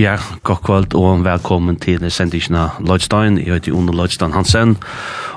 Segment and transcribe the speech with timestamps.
[0.00, 3.38] Ja, god kvöld og velkommen til sendisjona Lodstein.
[3.38, 4.76] Jeg heter Ono Lodstein Hansen,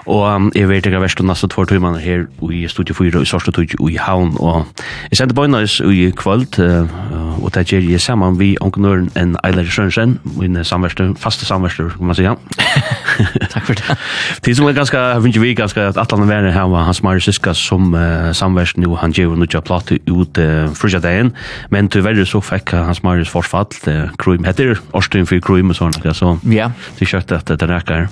[0.06, 3.28] og um, jeg vet ikke verst og nesten tvær timer her i Studio 4 i
[3.28, 4.64] Sørste Tudj i Havn, og
[5.12, 9.36] jeg sendte bøyna oss i kvöld, uh, og det gjør jeg sammen vi onknøren en
[9.44, 12.40] Eiler Sjønsen, min samverste, faste samverste, kan man sier,
[13.54, 13.98] Takk for det.
[14.46, 17.04] Det som er ganske, jeg finner vi ganske at alle alla vänner her var hans
[17.04, 21.34] Marius Siska som uh, samvärst nå, han gjør noe jag ut uh, första dagen
[21.70, 25.76] men til verre så fikk hans Marius det uh, Krum heter Orsten for Krum og
[25.78, 26.38] sånn, så.
[26.50, 26.72] Ja.
[27.00, 28.08] Det kört at det rekker.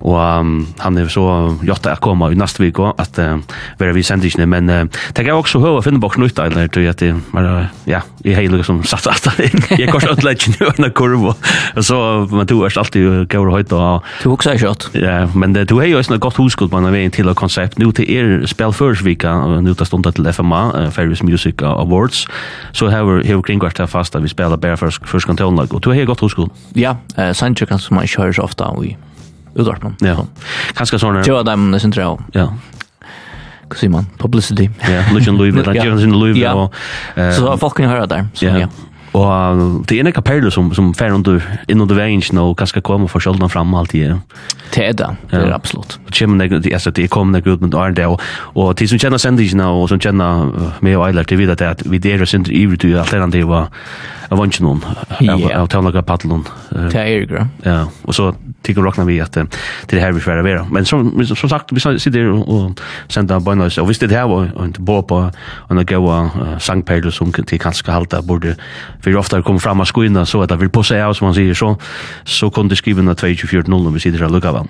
[0.00, 3.40] Og um, han er så jotta att komme i neste vik også, at uh,
[3.78, 6.84] være vi sender ikke, men uh, tänker jag också höra finna bort nytt eller tror
[6.84, 9.40] jag att det var ja i hela liksom satt att
[9.78, 11.34] Jeg kors åt lägen nu kurv,
[11.76, 14.90] og så men du er alltid går höjt och och Du också är shot.
[14.92, 17.78] Ja, men det du har jo ju godt gott på en vei til och konsept.
[17.78, 22.26] Nå til er spel först vecka nu till stund till FMA Ferris Music Awards.
[22.72, 25.78] Så har vi kring vart fast at vi spelar bare først först kan tona gå.
[25.78, 26.50] Du har ju gott huskuld.
[26.74, 28.96] Ja, uh, Sancho kan som man kör så ofta i
[29.54, 29.96] utvarpen.
[30.00, 30.26] Ja.
[30.74, 31.22] Kanske såna.
[31.26, 32.48] Jo, dem det synes jeg Ja
[33.68, 34.68] Hva sier man, publicity.
[34.88, 36.68] Ja, Lucian Louis, det han ger sin Louisville.
[37.34, 38.26] Så folk kan høre der.
[38.40, 38.58] där.
[38.58, 38.68] Ja,
[39.16, 41.40] Og det er en kapellet som, som fer under,
[41.72, 44.04] inn under veien og kanskje kommer for kjølden fram alt i.
[44.74, 45.96] Det er det, det er absolutt.
[46.08, 48.20] Det kommer nek, altså, det kommer nek ut med åren det, og,
[48.54, 50.50] og de som kjenner sendingene, og som kjenner
[50.84, 53.70] meg og Eiler, de vet at vi der og sender ivrig til alternativ av
[54.36, 54.82] vannsjonen,
[55.22, 56.44] av, av tannlaga paddelen.
[56.90, 58.32] Det er jo Ja, og så
[58.66, 59.38] tycker rockna vi att
[59.86, 60.66] det här vi ska vara.
[60.70, 64.80] Men som som sagt vi sitter och sända bonus och visst det här var inte
[64.80, 65.30] bo på
[65.68, 68.56] och gå Sankt Pedro som till kanske halta borde
[69.00, 71.54] för ofta kommer fram och skoina så att det vill på sig som man säger
[71.54, 71.76] så
[72.24, 74.66] så kunde skriva något 2240 om vi sitter och lukar väl.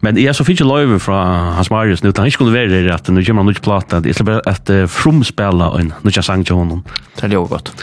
[0.00, 3.08] Men jag så fick ju löve från Hans Marius nu han skulle vara det att
[3.08, 6.54] nu kommer han inte platta det är bara att frumspela en nu jag sang till
[6.54, 6.82] honom.
[7.20, 7.82] Det är ju gott.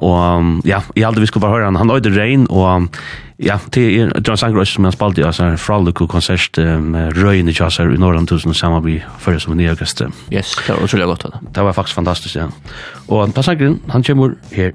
[0.00, 0.18] Och
[0.64, 2.82] ja, jag hade vi skulle bara höra han han hade rein och
[3.42, 7.48] Ja, det är John Sangros som han spalte i alltså en fralluku konsert med Røyen
[7.48, 10.04] i Chaser i Norrland tusen sammen vi förra som en i augusti.
[10.30, 11.24] Yes, det var utrolig godt.
[11.54, 12.50] Det var faktisk fantastisk, ja.
[13.08, 14.72] Og han passar han kommer här.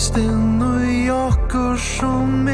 [0.00, 2.48] Kristin og Jakobsson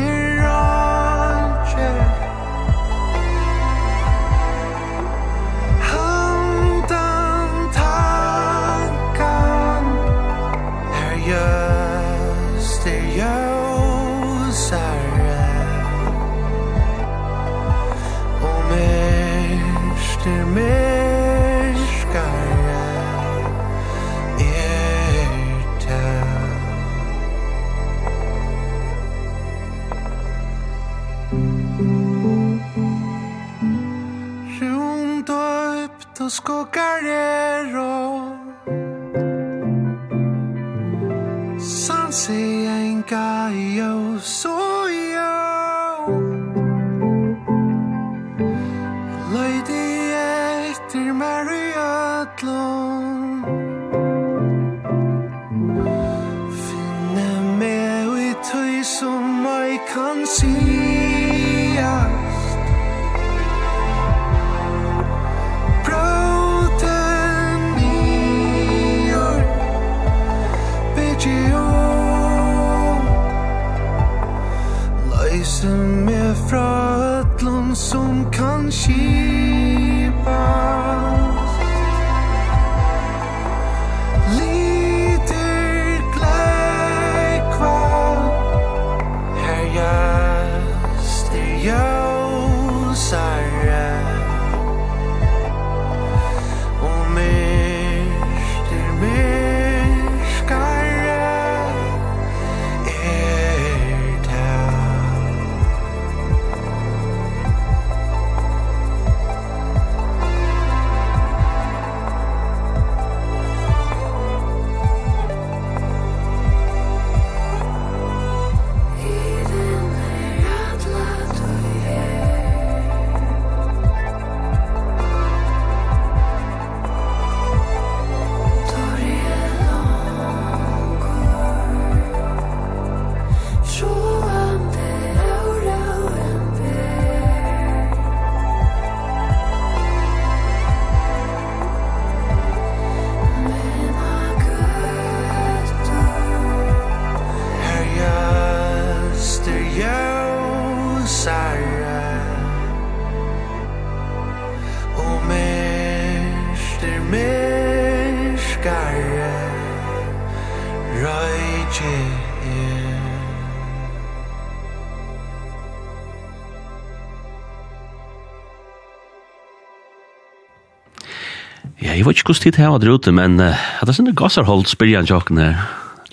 [172.26, 175.38] ikke hvordan tid her var det ute, men uh, det er sånn Gasserholdt spyrjan tjokken
[175.38, 175.60] her.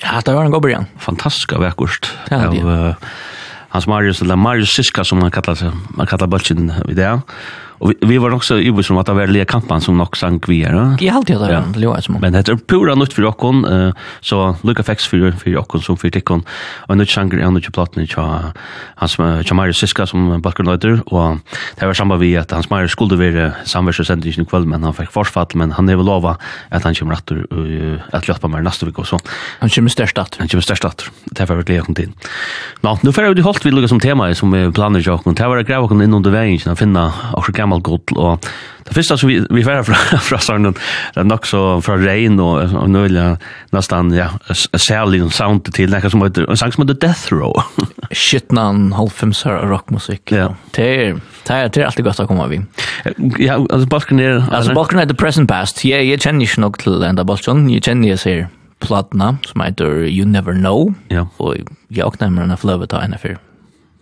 [0.04, 0.86] Ja, det var en god byrjan.
[1.01, 2.12] Fantastisk av ekkost.
[2.30, 2.94] Ja, det er.
[2.94, 3.13] Uh,
[3.74, 5.57] Hans Marius, eller Marius Siska, som man kallar,
[5.98, 7.07] man kallar bølgen i det.
[7.07, 7.15] Ja.
[7.80, 10.50] Og vi, vi var också i som att det var lika kampan som nok sank
[10.50, 10.98] vi är.
[11.00, 11.64] Jag har alltid det ja.
[11.75, 12.18] Leo som.
[12.22, 15.98] Men det är pura nytt for okkon, uh, så lukka feks för för okkon som
[15.98, 16.44] för Tikon
[16.88, 18.54] Og nu sjunger er och i ni tja
[18.96, 21.38] hans Jamari Siska som bakgrundsnöjder och
[21.80, 25.12] det var samma vi att hans Marius skulle vara samverkan i kveld, men han fick
[25.12, 26.38] forsfall, men han er vel lova
[26.70, 27.31] att han kommer att
[28.12, 29.20] att löpa på nästa vecka och så.
[29.60, 30.36] Han kommer störst att.
[30.40, 31.10] Han kommer størst att.
[31.25, 32.12] Det var verkligen kom till.
[32.81, 35.34] Nå, nå får vi hållt vi lukka som tema som planerar Jokon.
[35.34, 38.44] Det var å gräva okkon in under vägen att finna och gammal godt, og
[38.83, 42.39] det første som vi, vi var fra, fra Sarnen det er nok så fra Rein
[42.44, 43.38] og, og nøyla
[43.75, 47.56] nesten ja, særlig sound til nekka som heter en sang som heter Death Row.
[48.24, 50.50] Shitnan, halvfemser og rockmusikk ja.
[50.77, 52.62] det er det er alltid godt å komme vi
[53.44, 55.83] ja, altså balken er altså balken er the present past.
[55.83, 58.44] Jeg, jeg kjenner ikke nok til enda balken jeg kjenner jeg ser
[58.83, 60.92] platna som heter You Never Know.
[61.12, 61.27] Ja.
[61.39, 61.56] og
[61.94, 63.39] jeg åkner med denne fløvet av henne før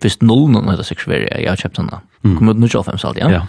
[0.04, 1.90] visst nullen, eller seks veri, jag har kjøpt den.
[2.38, 3.30] Kom ut 95 salt ja.
[3.30, 3.46] Ja.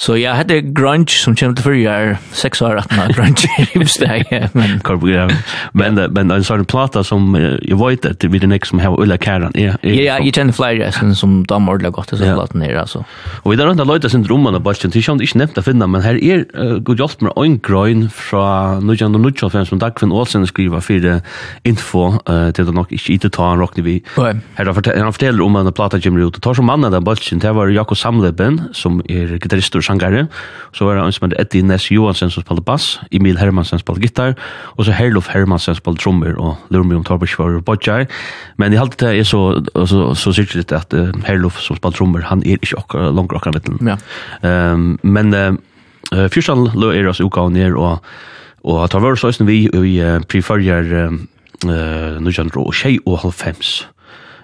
[0.00, 4.48] Så jag hade grunge som kom till förra år, sex år att man grunge livsdag.
[4.52, 5.30] Men korpogram.
[5.72, 9.52] Men men en sån platta som jag vet att vi den som har Ulla Karan
[9.54, 9.76] är.
[9.82, 13.04] Ja, jag känner flera sen som de ordla gott så platta ner alltså.
[13.42, 14.90] Och vi där runt Leute sin rum an Balkan.
[14.90, 18.86] Det känns inte nämnt att finna men här är god hjälp med en grön från
[18.86, 21.20] Nujan och Nujan från som Dag von Olsen skriva för
[21.62, 22.18] info
[22.54, 24.02] till det nog inte ta en rock vi.
[24.54, 26.42] Här har han fortäller om en platta Jim Root.
[26.42, 27.38] Tar som mannen den Balkan.
[27.38, 30.26] Det var Jakob Samleben som är gitarrist sangare.
[30.72, 34.02] Så var det en som heter Eddie Ness Johansen som spalte bass, Emil Hermansen spalte
[34.04, 34.36] gitar,
[34.76, 38.06] og så Herlof Hermansen spalte trommer, og Lurmi om Torbjørn var bodjar.
[38.58, 39.42] Men i halte det er så,
[39.74, 43.40] så, så sikkert litt at uh, Herlof som spalte trommer, han er ikke okker, langer
[43.40, 43.94] okker mittelen.
[43.94, 43.98] Ja.
[44.42, 45.56] Um, men uh,
[46.30, 48.04] fyrstan lø er oss uka og ned, og,
[48.62, 51.18] og tar vare så vi i uh, preferjer uh,
[51.66, 53.74] uh, 1906 og halvfems.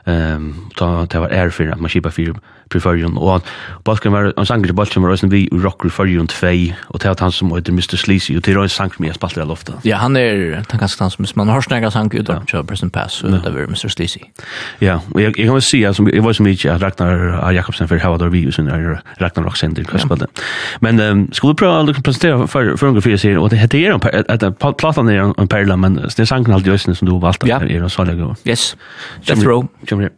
[0.07, 2.37] Um, ta, det var ære for at man kjipa fyrir
[2.71, 3.43] på og och
[3.85, 6.47] Balkan var en sanger til Balkan var sen vi rock förrjun 2
[6.89, 9.45] och det han som heter Mr Sleazy och det är en sang med spaltar i
[9.45, 9.75] luften.
[9.85, 12.93] Ja, han är han kanske han som man har snäggat sang ut och kör present
[12.93, 14.21] pass och det var Mr Sleazy.
[14.81, 17.89] Ja, og jeg, jeg kan vel si altså, jeg var så mye at Ragnar Jakobsen
[17.89, 20.27] for Howard vi sen er Ragnar Roxen det kanske
[20.81, 23.95] Men skulle å att presentera for för ungefär fyra serier och det heter ju
[24.29, 27.61] at platan er en perla men det er sangen alltid som du valt ja.
[27.61, 28.77] er en sån Yes.
[29.27, 29.69] Death row.
[29.89, 30.11] Come here.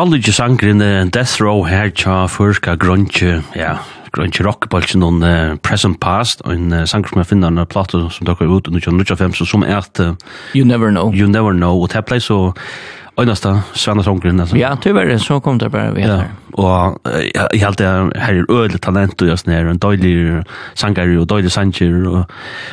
[0.00, 0.80] nostalgiske sangren
[1.12, 3.74] Death Row her tja fyrka grunge, ja,
[4.16, 8.24] grunge rockbalsen on uh, Present Past, en uh, sanger som jeg finner en plato som
[8.24, 10.14] dere ut ute under 1995, som er at uh,
[10.56, 11.12] You Never Know.
[11.12, 12.38] You Never Know, og det er så
[13.20, 14.40] Øynasta Svenna Trongren.
[14.40, 14.56] Altså.
[14.56, 16.22] Ja, tyvärr så kom det bara vi ja.
[16.52, 17.86] Og jeg, jeg held det
[18.18, 20.42] her er øyelig talent og just nere, en døylig
[20.74, 22.24] sanger og døylig sanger og,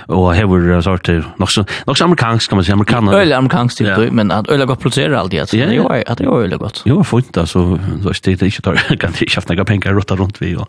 [0.08, 3.14] og hever sort nok så, nok så amerikansk kan man si, amerikaner.
[3.20, 4.12] Øyelig amerikanskt typ, ja.
[4.12, 5.58] men att øyelig gott producerer alltid, altså.
[5.58, 6.04] Ja, ja.
[6.08, 6.84] att det er øyelig gott.
[6.86, 10.16] Jo, fint, altså, så det er ikke tar, kan det ikke haft noen penger råtta
[10.16, 10.68] rundt vi, og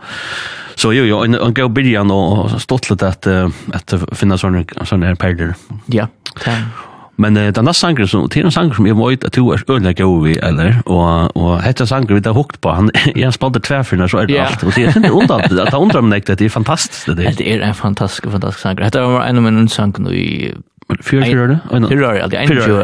[0.76, 3.26] Så jo, jo, en, en gav byrjan og stått litt at,
[3.75, 5.56] at finna sånne, sånne perler.
[5.90, 6.06] Ja,
[6.47, 6.88] ja.
[7.20, 9.40] Men uh, den nästa sangren som, det är en sangren som jeg vet att du
[9.52, 10.82] er öliga god vi, eller?
[10.87, 14.34] Och, och hette sangren vi har hukt på, han jeg spalte spalter så är det
[14.34, 14.46] yeah.
[14.46, 14.62] allt.
[14.62, 17.06] Och det är ikke undrat, det er undra mig det är fantastiskt.
[17.06, 18.90] Det, det är en fantastisk, fantastisk sangren.
[18.90, 20.54] Det var en av mina sangren i...
[21.02, 21.88] Fyra, fyra, det?
[21.88, 22.18] Fyra,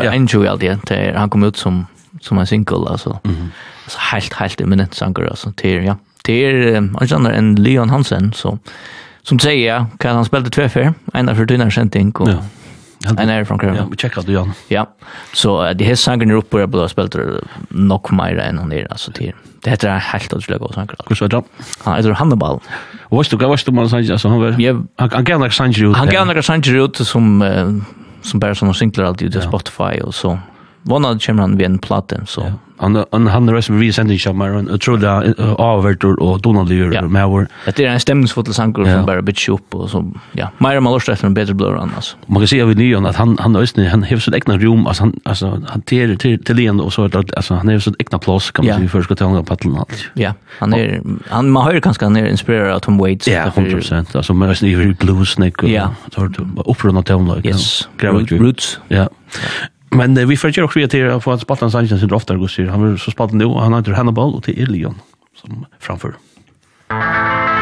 [0.04, 0.12] ja.
[0.12, 0.48] En det?
[0.48, 1.14] alltid.
[1.14, 1.86] Han kom ut som,
[2.20, 3.18] som en single, alltså.
[3.24, 3.48] Mm -hmm.
[3.84, 5.52] Alltså helt, helt eminent sangren, alltså.
[5.62, 5.96] Det är, ja.
[6.24, 8.58] Det är en annan en Leon Hansen, så...
[9.22, 12.28] Som säger, kan han spela tvärfyr, en av för dina skändning och...
[12.28, 12.38] Ja
[13.06, 13.76] En är från Köln.
[13.76, 14.52] Ja, vi checkar det han.
[14.68, 14.86] Ja.
[15.32, 17.16] Så uh, det här sangen är uppe på spelet
[17.68, 19.32] nog mer än han är alltså till.
[19.62, 20.96] Det heter helt otroligt gott sangen.
[21.08, 21.42] Hur så då?
[21.84, 22.60] Han heter Hannibal.
[23.02, 24.50] Och vad stod vad stod man sangen alltså han var
[24.96, 25.96] han han gärna sangen ut.
[25.96, 27.82] Han gärna sangen ut som
[28.22, 30.38] som bara såna singlar alltid ut på Spotify och så
[30.86, 32.40] Vånad kommer han vid en platte, så...
[32.40, 32.52] Ja.
[32.76, 35.08] Han, han, han röst med vid sändningskammar, en otrolig
[35.58, 37.02] avvärtor och donadligur ja.
[37.02, 37.48] med vår...
[37.76, 40.12] Det är en stämningsfull sankor som bara byts upp och så...
[40.32, 42.16] Ja, mer man lörst efter en bättre blöd annars.
[42.26, 45.02] Man kan säga vid nyan att han, han röst, han har sitt egna rum, alltså
[45.02, 48.50] han, alltså, han ter till, till igen och så, alltså han har sitt egna plås,
[48.50, 50.10] kan man säga, för att ska ta honom på allt.
[50.14, 51.02] Ja, han är...
[51.28, 53.28] Han, man hör kanske han är inspirerad av Tom Waits.
[53.28, 54.16] Ja, 100 procent.
[54.16, 55.68] Alltså man röst i blues, nick och...
[55.68, 55.94] Ja.
[56.66, 57.46] Upprunna tonlag.
[57.46, 57.88] Yes.
[58.00, 58.80] Roots.
[58.88, 59.08] Ja.
[59.94, 62.32] Men eh, vi får gjøre også til att få spalten Sanchez sin ofte,
[62.70, 65.00] han vill så spalta nu och han heter Hannibal och till Ilion
[65.34, 66.14] som framför.
[66.90, 67.53] Musikk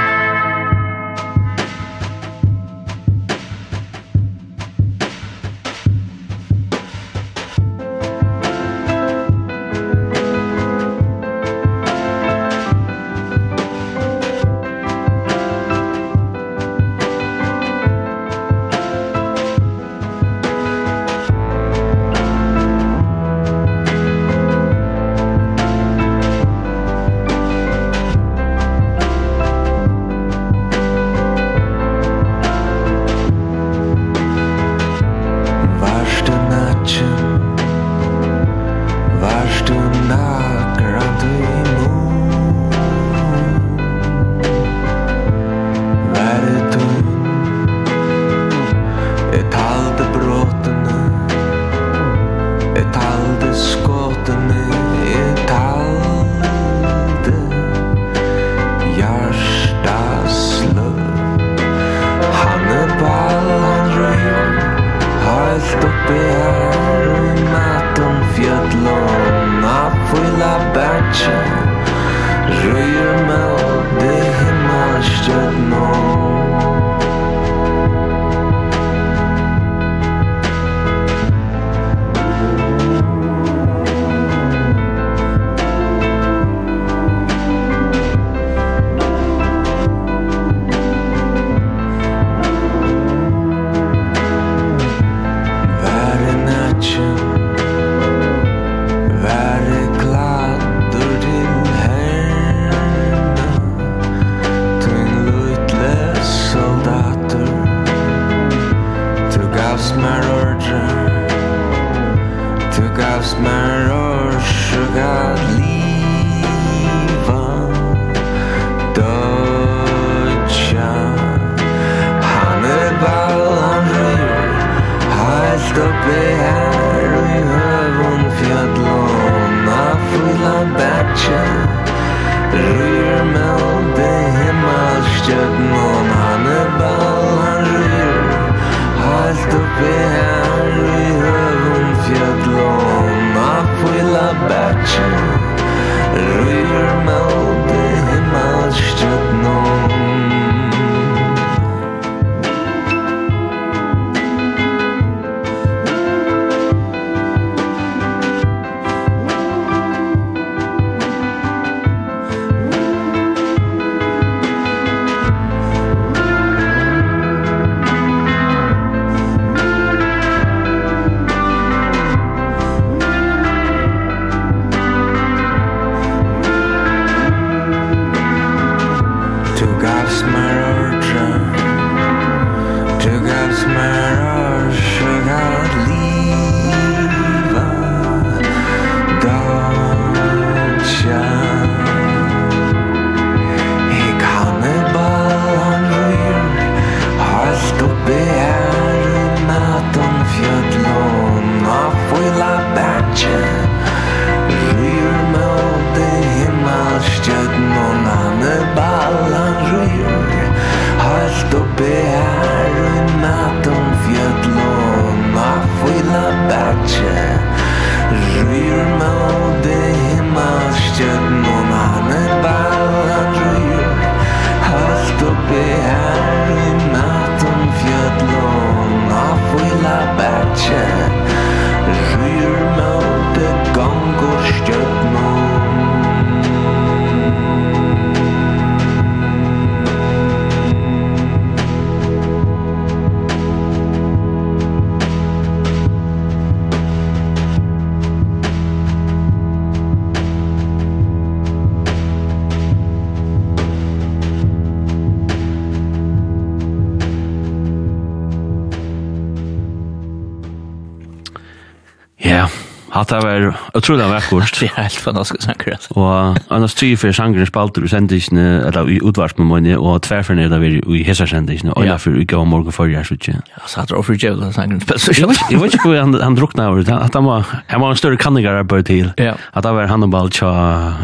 [262.22, 262.48] Ja.
[262.92, 264.58] Hatta var utrolig vakkert.
[264.60, 265.78] Det er helt fantastisk sanger.
[265.96, 270.36] Og annars tre for sanger spalter i sendisene, eller i utvart med mine, og tverfer
[270.36, 271.96] ned av i hessersendisene, og ja.
[271.96, 273.30] for i går morgen for jeg slutt.
[273.32, 274.84] Ja, så hatt det over djevla sanger.
[275.08, 276.98] Jeg vet ikke hvor han, han drukna over det.
[276.98, 279.08] At han var, han var en større kanninger arbeid til.
[279.16, 279.38] Ja.
[279.54, 280.52] At han var Hannibal tja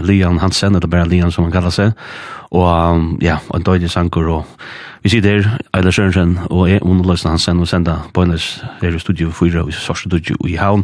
[0.05, 1.97] Lian Hansen, eller bare Lian som han kallar seg.
[2.53, 4.45] Og ja, og en døydig sanger og
[5.03, 8.99] Vi sitter her, Eila Sørensen og jeg, Mona Løysen Hansen, og sender Bøynes her i
[8.99, 10.83] studio 4 og i Sorsen studio i Havn.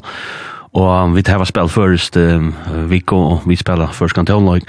[0.74, 4.66] Og vi tar var spil først uh, Viko, og vi spiller først kantonlag.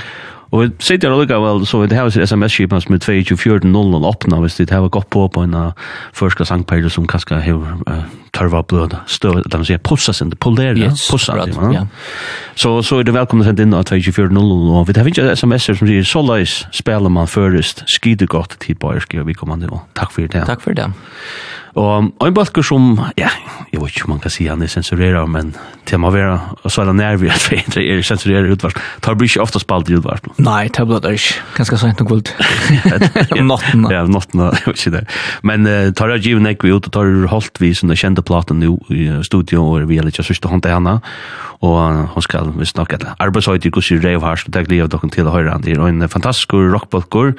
[0.52, 4.40] Og vi sitter og lukker vel, så vi tar oss sms-skipen som er 22-14-0 åpna,
[4.44, 8.64] hvis vi tar gått på på en uh, første sangperiode som kanskje har uh, tørva
[8.64, 11.88] blöd stöv där man säger pussa sin, polera yes, pussa right, ja.
[12.56, 15.78] Så så är det välkomna sent in att 2400, och vi har inte SMS som
[15.78, 19.80] säger så lais spelar man förrest skide gott till på ska vi kommer det.
[19.94, 20.46] Tack för det.
[20.46, 20.92] Takk for det.
[21.76, 23.30] Och en balk som ja,
[23.72, 26.82] jag vet inte man kan säga han är censurerad men till man vara och så
[26.82, 28.78] är det nervig att vi inte är censurerad utvart.
[29.00, 30.24] Tar blir ju ofta spalt i utvart.
[30.36, 31.18] Nej, tar blir det
[31.58, 32.36] Ganske sent och gult.
[33.42, 33.88] Natten.
[33.90, 35.06] Ja, natten, jag vet inte.
[35.42, 38.62] Men uh, tar jag ju näck ut och tar hållt vi som det kände platen
[38.62, 40.98] nu i studio og vi er litt sørste hånd til henne,
[41.66, 44.94] og hun skal vi snakke et arbeidshøyt i Gussi Reivhars, og det er glede av
[44.96, 45.66] dere til å høre han.
[45.66, 47.36] Det er en fantastisk rockbalkor,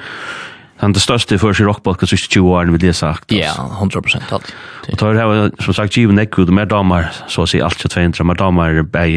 [0.77, 3.31] Han det største for sig rockbalk så 20 år vil det sagt.
[3.31, 4.53] Ja, 100 allt.
[4.91, 7.91] Og tar her, som sagt given neck de er damer så å si, alt allt
[7.91, 9.07] 200 er damer by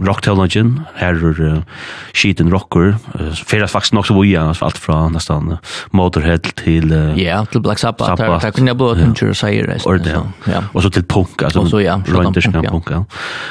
[0.00, 1.62] rocktalungen her er
[2.12, 2.94] sheet and rocker
[3.34, 5.58] för faktiskt också vad alt fra från uh,
[5.90, 9.80] Motorhead till ja til Black Sabbath där kunde jag bara kunna säga det
[10.46, 10.62] ja.
[10.72, 12.90] Og så til punk alltså så ja punk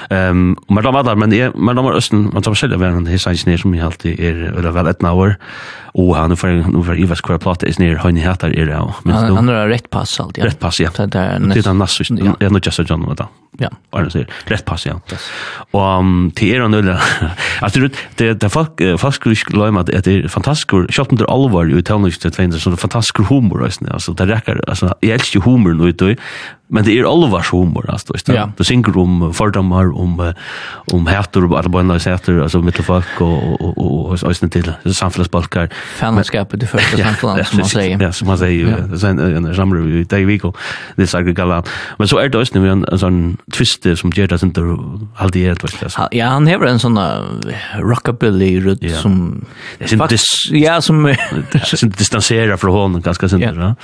[0.10, 3.74] ehm men de andra men men de østen, man tar själva vem det är som
[3.74, 5.36] helt är eller väl ett år
[5.94, 8.80] och han för nu för Ivas akkurat plata is nere høyne hætar er det.
[9.06, 10.43] Han er rett pass alltid.
[10.46, 10.91] Rett pass, ja.
[10.93, 14.24] Det er den nasse, jeg er nødt til å gjøre noe da ja, bara så
[14.46, 15.02] rätt pass ja.
[15.72, 16.98] Och um, till er nu
[17.62, 21.66] alltså det det det folk folk skulle glömma att det är fantastiskt shot under allvar
[21.66, 25.92] ju utanligt det finns så fantastisk humor alltså det räcker alltså jag älskar humor nu
[25.92, 26.16] då
[26.68, 28.52] men det är allvars humor alltså det ja.
[28.58, 30.34] det synger om fördomar om
[30.74, 36.60] om härtor och arbetande sätter alltså mittelfolk och och och och och till samhällsbalkar fanskapet
[36.60, 38.02] det första samhället som man säger.
[38.02, 38.98] Ja som man säger.
[38.98, 40.56] Sen en samlar vi det vi går
[41.04, 41.38] galant.
[41.38, 41.63] gala
[41.98, 44.62] men så är det också nu en sån twiste som gjør det inte
[45.20, 46.08] allt det vet jag.
[46.12, 47.00] Ja, han har en sån
[47.80, 48.98] rockabilly rut ja.
[49.02, 49.46] som
[50.52, 51.16] ja som
[51.64, 53.54] sin distanserar fra hånden ganske sent, ja.
[53.54, 53.76] ja.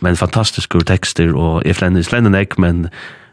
[0.00, 2.88] Men fantastiske tekster og är flände flände nek, men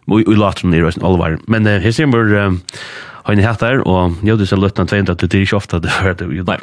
[0.06, 1.40] vi vi låter den i allvar.
[1.48, 2.60] Men uh, her ser vi
[3.24, 5.90] har ni hatt där og jo det så lätt att det er ikke ofte det
[5.90, 6.60] hörde vi där.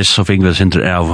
[0.00, 1.10] Leis så fikk vi sindre av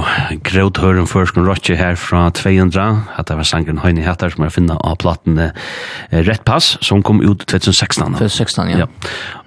[0.47, 2.83] Grøthøren Førskon Rotje her fra 200.
[3.17, 5.49] Hatta var sangen Høyne Hattar som er finna av platene
[6.13, 8.15] Rett Pass som kom ut 2016.
[8.15, 8.85] 2016, ja.
[8.85, 8.87] ja.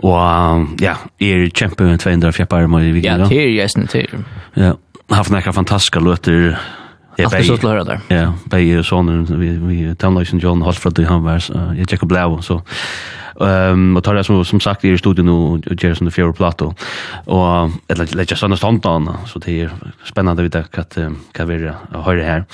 [0.05, 3.31] Og ja, er kjempe 200 fjeppar med i vikinga.
[3.31, 4.27] Ja, til jæsne til.
[4.61, 4.75] Ja,
[5.15, 6.59] haft nekka fantastiska løter
[7.17, 8.05] så til å høre der.
[8.13, 12.61] Ja, bei sonen vi vi Townlation John Holford han var jag Jacob Blau så
[13.41, 16.75] Ehm och tar det som som sagt i studion och gör som det fjärde plato.
[17.25, 19.71] Och eller lägga såna standarder så det är
[20.05, 20.99] spännande vid det att
[21.33, 22.45] kan vi höra här.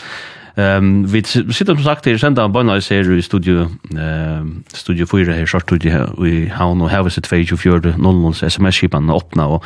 [0.55, 3.69] Ehm vi sitter som sagt i sända bara i ser i studio
[3.99, 7.97] ehm studio 4 här short studio här i Havn och Havs ett fage för det
[7.97, 9.65] nollons SMS skipan öppna och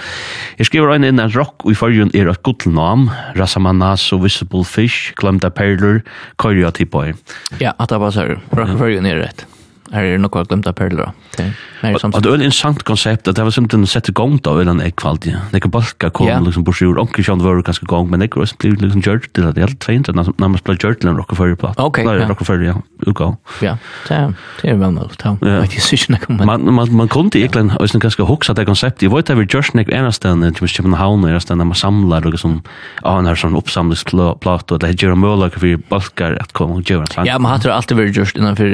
[0.57, 4.65] jag skriver in en rock och för ju er ett gott namn Rasamanas och Visible
[4.65, 6.03] Fish Clumda Perler
[6.37, 7.15] Korea Tipoy.
[7.59, 8.25] Ja, att det var så.
[8.51, 9.47] Rock för ju är rätt.
[9.91, 11.11] Her det noe glemt av perler.
[11.35, 11.47] Det
[11.83, 15.27] er et interessant konsept, at det var simpelthen sett i gang da, eller en ekvalg.
[15.51, 16.43] Det kan balka kom, yeah.
[16.45, 19.49] liksom, borsi ur, onker kjønn var ganske gang, men det kan bli liksom gjørt til
[19.49, 21.81] at det er 200, man ble gjørt til en rockefører platt.
[21.83, 22.29] Ok, ja.
[22.31, 22.77] Rockefører, ja,
[23.09, 23.33] utgå.
[23.65, 23.75] Ja,
[24.07, 26.47] det er vel med, det er ikke sikkert man.
[26.47, 29.09] Man, man, man kunne ikke en ganske hoksa det konseptet.
[29.09, 32.61] Jeg vet at vi gjørs nek enastan, til minst København, når man samlar, og liksom,
[33.03, 37.05] ja, han har sånn oppsamlingsplatt, og det er gjør mulig for balkar at kom, gjør
[37.05, 37.29] en slank.
[37.29, 38.71] Ja, man har alltid vært gjørs innanfor,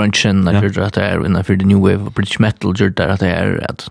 [0.00, 2.96] grunchen när för att det är innan för the new wave of British metal gjort
[2.96, 3.90] där att det är att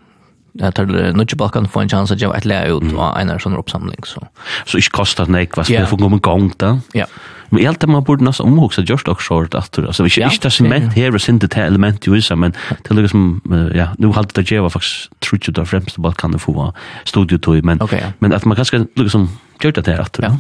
[0.54, 3.20] Jag tar det nu tillbaka kan få en chans att jag att lära ut och
[3.20, 4.28] en sån uppsamling så.
[4.66, 6.80] Så ich kostar det nek vad för kommer gång där.
[6.94, 7.06] Ja.
[7.50, 10.52] Men helt man borde nästan omhuxa just också short att det alltså vi inte det
[10.52, 13.42] cement här och synte det element ju så men till liksom
[13.76, 16.74] ja nu har det jag var faktiskt true to the frames the balkan för
[17.06, 17.80] studio toy men
[18.20, 19.30] men att man kanske liksom
[19.62, 20.20] gjort det här att.
[20.22, 20.38] Ja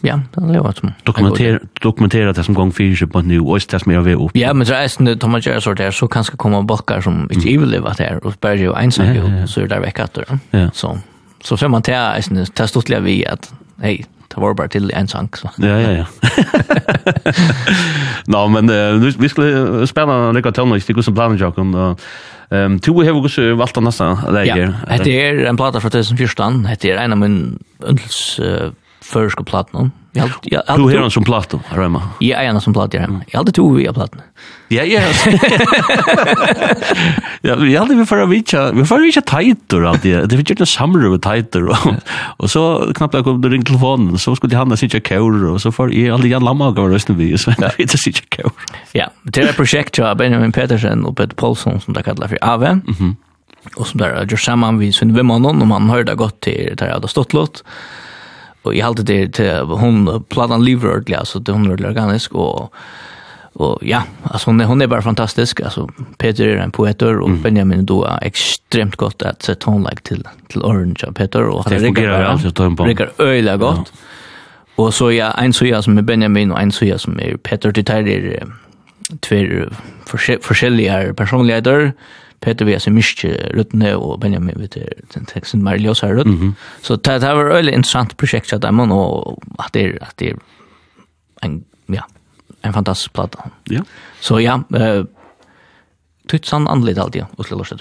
[0.00, 0.92] ja, det lever som.
[1.04, 4.30] Dokumentera, dokumentera det som gång fyra på nu och det som jag vill upp.
[4.34, 7.48] Ja, men så är det Thomas Gerrard så där så kanske kommer balkar som inte
[7.48, 7.60] mm.
[7.60, 9.46] vill leva där och börjar ju ensam ja, ja, ja.
[9.46, 10.22] så är det där veckat då.
[10.50, 10.70] Ja.
[10.72, 10.98] Så
[11.42, 15.08] så får man ta är det stort vi att hej Det var bara till en
[15.08, 15.28] sang.
[15.34, 15.50] Så.
[15.56, 16.04] Ja, ja, ja.
[18.26, 21.74] Nå, men uh, vi skulle spela lika tøvna i stikker som planer, Jakon.
[21.74, 21.96] Uh,
[22.50, 24.70] um, Tove har også valgt den neste leger.
[24.86, 26.62] Ja, det er en plata fra 2014.
[26.82, 28.70] det er en av min øndels uh,
[29.10, 29.90] förska platen.
[30.12, 32.02] Jag du har han som platen, Rema.
[32.18, 33.20] Ja, är en som platen, Rema.
[33.26, 34.20] Jag hade två via plattan.
[34.68, 35.00] Ja, ja.
[37.42, 40.26] Ja, vi hade vi förra vecka, vi förra vecka tajter att det.
[40.26, 41.68] Det fick ju en samru med tajter
[42.36, 45.72] och så knappt jag kom då ringde telefonen så skulle han sitta kör och så
[45.72, 48.50] för jag aldrig jag lamma och rösten vi så vet inte sitta kör.
[48.92, 52.80] Ja, det är projekt jag Benjamin Petersen och Peter Paulsson som det kallar för Ave.
[52.86, 53.16] Mhm.
[53.76, 56.74] Och som där gör samman vi så vi man någon om han hörde gott till
[56.76, 57.64] där jag hade stått låt
[58.62, 62.74] och jag hade det till hon plattan lever ordentligt alltså det hon är organisk och
[63.52, 65.60] och ja alltså hon är, hon är bara fantastisk.
[65.60, 67.42] Alltså Peter är en poeter och mm.
[67.42, 71.66] Benjamin då är extremt gott att sätta hon like till till Orange av Peter och
[71.68, 73.92] det fungerar alltså tempo Rikar öliga gott
[74.76, 74.84] ja.
[74.84, 77.72] och så ja en suja som är Benjamin och en suja som är Peter.
[77.72, 78.46] Det är
[79.20, 79.36] två
[80.40, 81.92] forskjelliga personligheter.
[82.40, 84.76] Peter vi så mycket ruttne och Benjamin vet
[85.14, 86.56] den texten Marius har rutt.
[86.82, 90.34] Så det här var ett intressant projekt att man och att det att det
[91.40, 92.06] en ja,
[92.62, 93.50] en fantastisk platta.
[93.64, 93.80] Ja.
[94.20, 95.04] Så ja, eh
[96.44, 97.78] sann anlit alltid och slår sig.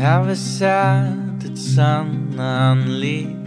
[0.00, 3.41] Jag har sett et sann anlit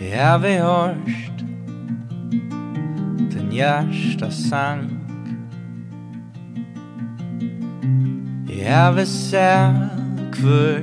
[0.00, 1.44] Jeg har vi hørt.
[3.32, 4.96] Den hjärsta sang.
[8.66, 10.80] Jeg har vi sett Hvor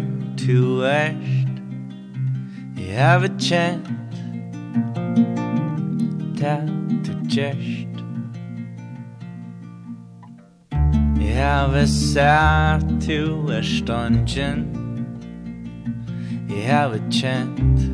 [0.47, 1.49] du erst
[2.77, 4.15] Jeg har vi kjent
[6.39, 6.59] Det
[7.05, 8.03] du gjerst
[11.19, 14.63] Jeg har vi sett Du er ståndjen
[16.49, 17.92] Jeg har vi kjent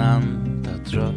[0.00, 1.16] anda trött.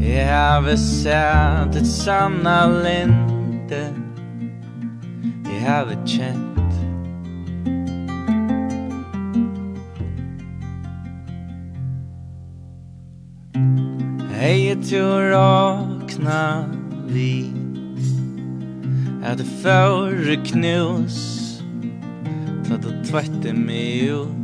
[0.00, 4.04] Jeg har sett et sanna linde.
[5.64, 6.54] Jeg har känt
[14.30, 16.64] Hej till råkna
[17.08, 17.52] vi
[19.24, 21.60] Er det förr knus
[22.68, 24.43] Ta då tvette meg ut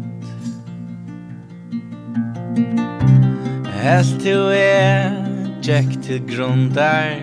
[3.81, 5.15] Helt du er
[5.65, 7.17] Jack til grundar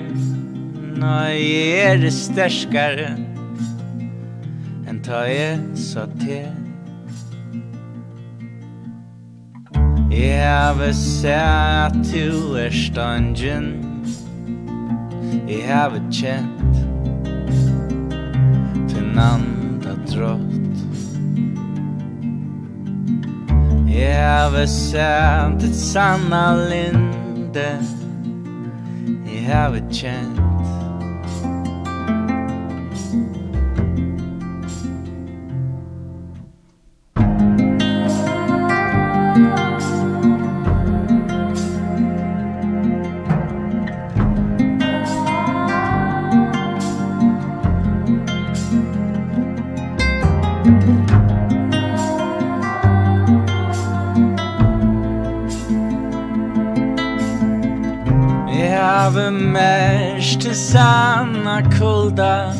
[0.97, 3.11] Nei, jeg er sterskare
[4.87, 6.47] Enn ta jeg så til.
[10.17, 13.67] Jeg har sett at du er stangen
[15.45, 16.79] Jeg har kjent
[18.89, 20.66] Til nanda drott
[23.87, 27.77] have har sänt ett sanna linde.
[29.51, 30.46] Have har känt
[60.21, 62.53] til sanna kulda.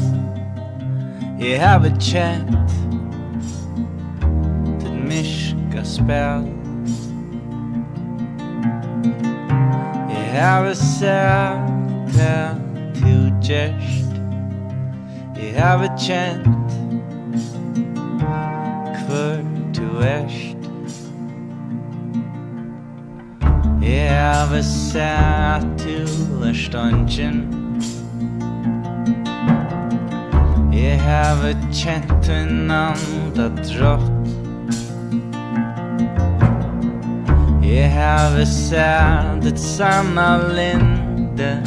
[1.39, 2.71] Jeg hava kjent
[4.79, 6.47] Til myska spel
[10.09, 11.69] Jeg hava sett
[12.15, 12.57] Det
[12.97, 14.17] til gjerst
[15.37, 16.73] Jeg hava kjent
[19.05, 19.37] Hvor
[19.77, 20.57] du erst
[23.85, 27.47] Jeg hava sett stille Stündchen
[30.73, 34.11] Jeg heve kjent hinanda drott
[37.63, 41.63] Jeg heve sædet samme linde.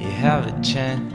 [0.00, 1.09] Jeg a kjent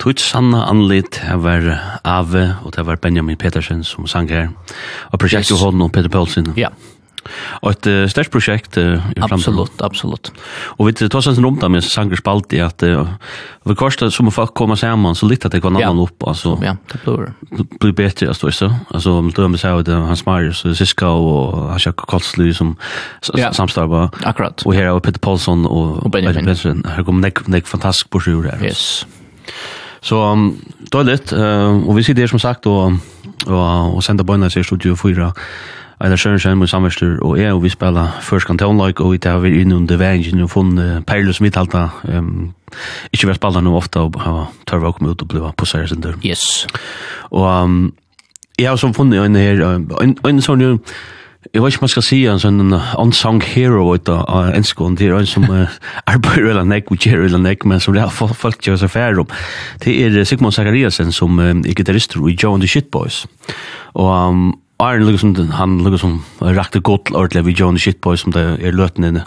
[0.00, 1.66] Tuts sanna anlit, her var
[2.08, 4.48] Ave, og det var Benjamin Petersen som sang her.
[5.12, 5.60] Og prosjektet yes.
[5.60, 6.54] hånden og Peter Paulsen.
[6.56, 6.72] Ja.
[7.60, 9.58] Og et uh, størst prosjekt uh, i framtiden.
[9.60, 10.30] Absolutt, absolutt.
[10.78, 13.10] Og vi tar oss en da med sanger spalt i at uh,
[13.68, 16.24] vi kvarst som folk kommer sammen, så litt at det kan annan opp.
[16.24, 17.34] Altså, ja, det blir.
[17.58, 18.70] Det blir bedre, altså, ikke?
[18.94, 22.72] Altså, om du har med seg Hans Marius, Siska og Hasjak Kolsly som
[23.36, 23.52] ja.
[23.52, 24.08] samstarva.
[24.24, 24.64] Akkurat.
[24.64, 26.48] Og her er Peter Paulsson og, og Benjamin.
[26.48, 26.84] Benjamin.
[26.88, 28.64] Her kommer nek, nek fantastisk på sjur her.
[28.64, 29.04] Yes.
[30.02, 32.92] Så um, dåligt, uh, och vi sitter här som sagt och,
[33.46, 35.32] och, och sända böjna i Studio 4.
[36.00, 39.52] Eila Sjørensen med samverstur og jeg, og vi spiller først kantonlag, og vi tar vi
[39.60, 42.54] inn under veien, og funnet perler som vi talte, um,
[43.12, 45.90] ikke vært spiller noe ofte, og har tørre å komme ut og bli på særlig
[45.92, 46.16] sin dør.
[46.24, 46.64] Yes.
[47.28, 47.92] Og um,
[48.56, 49.60] jeg har så funnet en her,
[50.00, 50.78] en, en sånn jo,
[51.40, 54.98] Jeg vet ikke om jeg skal si en sånn unsung hero ut av en skån.
[55.00, 55.46] det er en som
[56.12, 59.24] arbeider eller nek, og gjør eller nek, men som det er folk gjør seg færre
[59.24, 59.30] om.
[59.80, 63.24] Det er Sigmund Zachariasen som er gitarrister i Joe and the Shitboys.
[63.94, 68.76] Og um, Arne liksom han liksom rakte godt ordentlig vi Johnny Shitboy som det er
[68.76, 69.26] løten inne.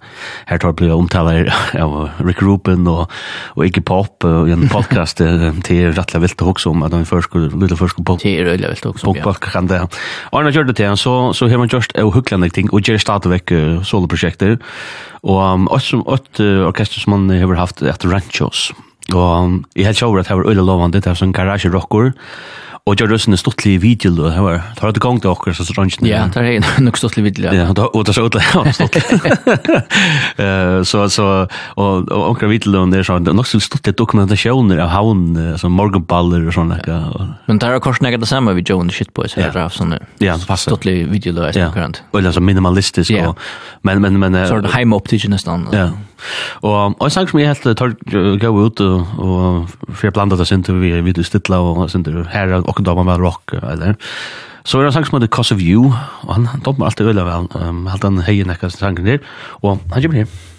[0.49, 1.51] Her tar blir omtaler
[1.83, 1.93] av
[2.25, 3.11] Rick Rubin og,
[3.53, 7.51] og Iggy Pop og en podcast til rettelig vilt og om at han først skulle
[7.53, 9.35] lille først på til rettelig vilt og om, ja.
[9.43, 9.81] Kan det.
[10.33, 13.01] Arne gjør det til han, så, så har man gjort og hukklende ting og gjør
[13.01, 13.53] stadigvæk
[13.85, 14.57] soloprosjekter
[15.23, 18.71] og um, også et orkester som man har haft etter Ranchos.
[19.13, 22.13] Og jeg helt sjøver at det var øyne lovende, det er sånn garasjerokker,
[22.85, 24.29] Og jag rösnade stottlig video då.
[24.29, 25.95] Det var tar det gang til okker, så strange.
[26.03, 27.53] Ja, tar det nog stottlig video.
[27.53, 28.35] Ja, då og det så åt
[28.75, 29.03] stottlig.
[30.37, 35.57] Eh så så och och onkel video där så nog så stottlig dokumentationer av han
[35.57, 37.33] som morgonballer och såna där.
[37.45, 39.99] Men det er kors något det samma vid John shit boys här av såna.
[40.19, 40.71] Ja, det passar.
[40.71, 42.03] Stottlig video då det kurant.
[42.13, 43.39] Eller så minimalistisk och
[43.81, 45.67] men men men så det hem optiken nästan.
[45.71, 45.89] Ja.
[46.61, 47.93] Og en sang som jeg helt tar
[48.39, 52.03] gå ut og og for jeg blandet det sin til vi er stilla og sin
[52.03, 53.95] til her og da man var rock eller
[54.63, 55.91] Så er det en sang som heter Cause of You,
[56.24, 59.17] og han dommer alltid øyla vel, um, helt han heier nekka sangen der,
[59.61, 60.53] og han kommer her.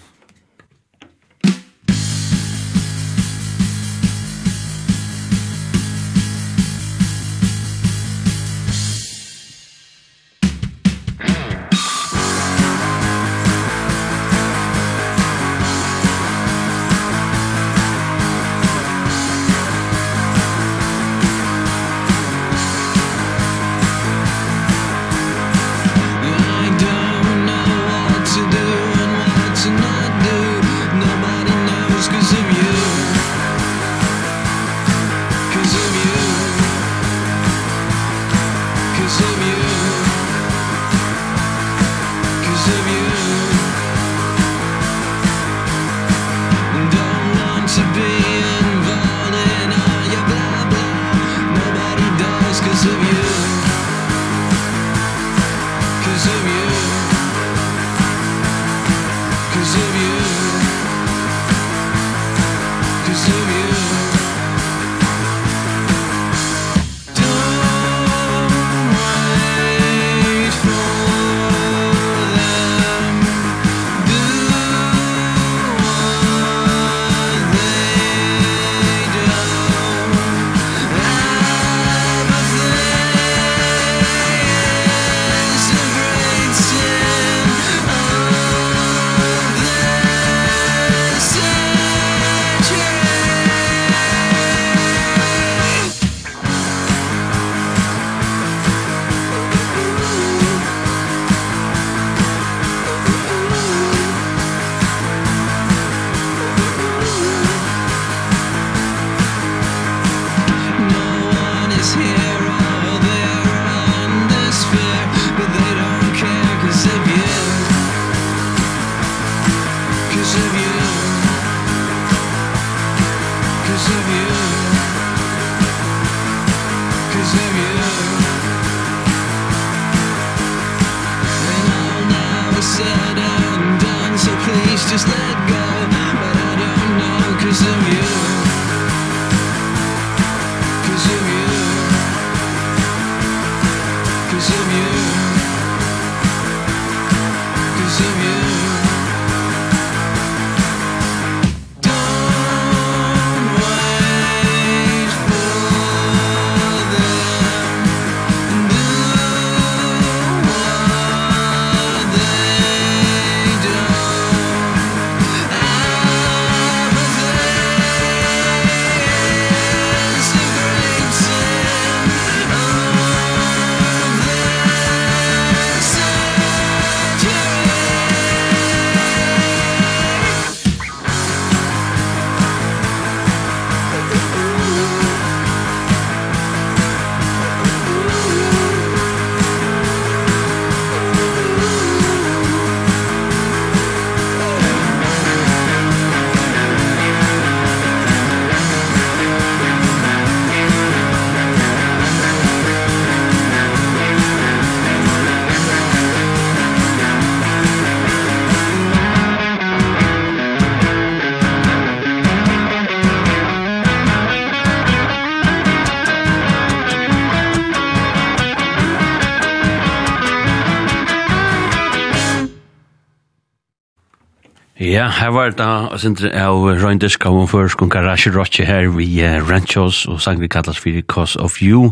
[225.05, 230.07] Ja, her var det da, sindri av Røyndisk av hun først, kun her vi Ranchos,
[230.07, 231.91] og sang vi kallas for Cause of You,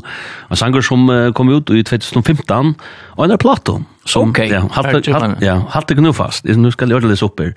[0.49, 2.76] og sanger som kom ut i 2015,
[3.18, 4.49] og en er plato, som, okay.
[4.49, 7.53] ja, halte, halte, ja, halte knu fast, nu skal jeg ordelig opp her.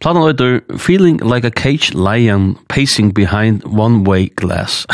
[0.00, 4.86] Plato heter Feeling Like a cage Lion Pacing Behind One-Way Glass.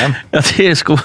[0.00, 0.12] Ja.
[0.32, 0.96] Ja, det er sko.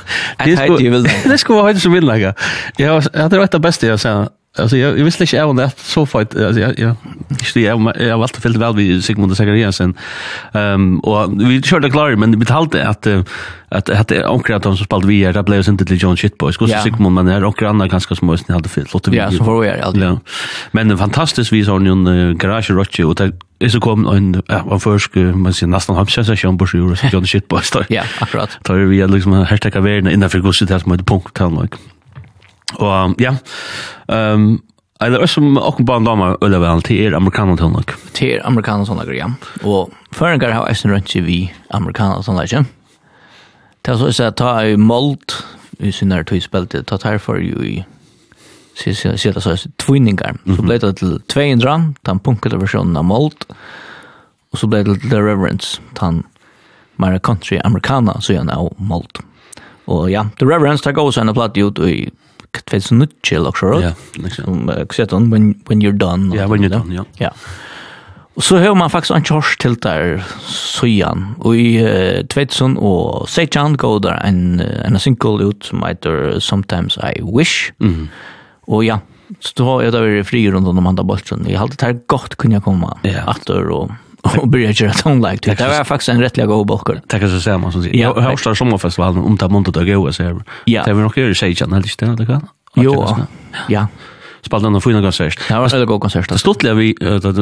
[0.44, 0.78] Det är sko.
[1.28, 2.34] Det er sko vad som vill lägga.
[2.78, 4.28] Ja, det er rätt det bästa jag sa.
[4.60, 6.96] Alltså jag, jag visste inte även det så fight alltså jag jag
[7.40, 9.94] inte jag jag valde fält väl vid Sigmund och Zachariasen.
[10.54, 13.08] Ehm och vi körde klar men det betalade att
[13.70, 16.54] att att det onkel att de som spalt vi där blev inte till John Shitboy.
[16.54, 16.84] Skulle yeah.
[16.84, 19.18] Sigmund men här och andra ganska små snäll hade fått låter vi.
[19.18, 19.98] Ja, så får vi allt.
[19.98, 20.20] Ja.
[20.72, 24.80] Men fantastiskt vi sån en garage rock och det är så kom en ja, en
[24.80, 27.62] försk man ser nästan hamsa så sjön på sjön John Shitboy.
[27.88, 28.60] Ja, akkurat.
[28.64, 31.78] Tar vi liksom hashtag täcka världen innanför gosset här som ett punkt kan like.
[32.76, 33.36] Og ja,
[34.08, 34.58] um,
[35.00, 37.94] Jeg er også med åkken barn damer øyne vel til er amerikaner til nok.
[38.18, 39.28] Til er amerikaner til nok, ja.
[39.62, 42.64] Og føringer har eisen rønt seg vi amerikaner til nok, ja.
[43.86, 45.38] Det er så å ta i målt,
[45.80, 47.86] i sin tog spilte, ta tar for jo i
[48.76, 50.40] sida så tvinningar.
[50.46, 53.46] Så ble det til 200, den punkete versjonen av målt,
[54.52, 56.24] og så ble det til The Reverence, den
[56.98, 59.22] mer country amerikaner, så gjerne av målt.
[59.88, 62.10] Og ja, The Reverence tar gås en platt ut i
[62.66, 63.80] Black 2009 eller så.
[63.82, 64.70] Ja, liksom.
[65.10, 66.36] Som when when you're done.
[66.36, 67.04] Ja, when you're done, ja.
[67.18, 67.30] Ja.
[68.38, 71.36] Og så har man faktisk en kjørs til der søyan.
[71.40, 76.98] Og i uh, 2000 og Seichan går der en, en single ut som heter Sometimes
[76.98, 77.72] I Wish.
[77.80, 78.10] Mm.
[78.68, 79.00] Og ja,
[79.40, 81.48] så har jeg da vært fri rundt om andre bolsen.
[81.50, 83.26] Jeg har alltid her godt kunne jeg komme yeah.
[83.28, 83.96] atter og
[84.38, 85.58] och börja köra tonlike typ.
[85.58, 87.02] Det var faktiskt en rättliga god bolker.
[87.08, 87.98] Tack så ser man som säger.
[87.98, 90.44] Jag har startat sommarfestivalen om ta måndag att gå så här.
[90.66, 92.48] Det var nog ju tjej kan eller inte det kan.
[92.76, 93.18] Jo.
[93.68, 93.88] Ja.
[94.42, 95.48] Spalta någon fina konsert.
[95.48, 96.40] Det var så god konsert.
[96.40, 96.96] Stortliga vi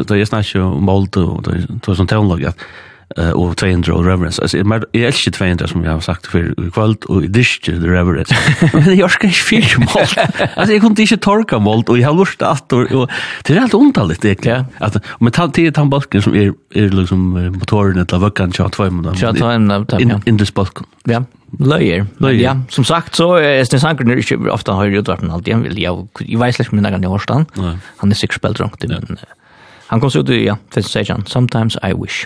[0.08, 1.44] då jag snackar om mold och
[1.86, 2.54] då som tonlike
[3.16, 4.42] og 200 og Reverence.
[4.42, 7.78] Altså, jeg, jeg elsker 200 som jeg har sagt før i kvöld, og jeg dyster
[7.80, 8.36] The Reverence.
[8.74, 10.18] Men jeg orsker ikke fyrt målt.
[10.56, 13.10] Altså, jeg kunne ikke torka målt, og jeg har lurt alt, og, og
[13.48, 14.52] det er helt ondalligt, egentlig.
[14.52, 14.64] Ja.
[14.82, 17.24] At, men ta, det er den balken som er, er liksom
[17.60, 19.32] motoren til vøkken, tja, tja, tja,
[19.86, 20.04] tja,
[20.36, 20.66] tja,
[21.08, 21.24] tja,
[21.60, 22.06] Løyer.
[22.20, 22.40] Løyer.
[22.42, 25.54] Ja, som sagt, så er Sten Sankren er ikke ofte høyre utvarpen alltid.
[25.54, 27.46] Jeg, vil, jeg, jeg vet ikke om jeg kan gjøre stand.
[28.02, 29.36] Han er sikkert spilt rundt, men uh,
[29.92, 32.26] han kom så ut i, ja, 2016, Sometimes I Wish.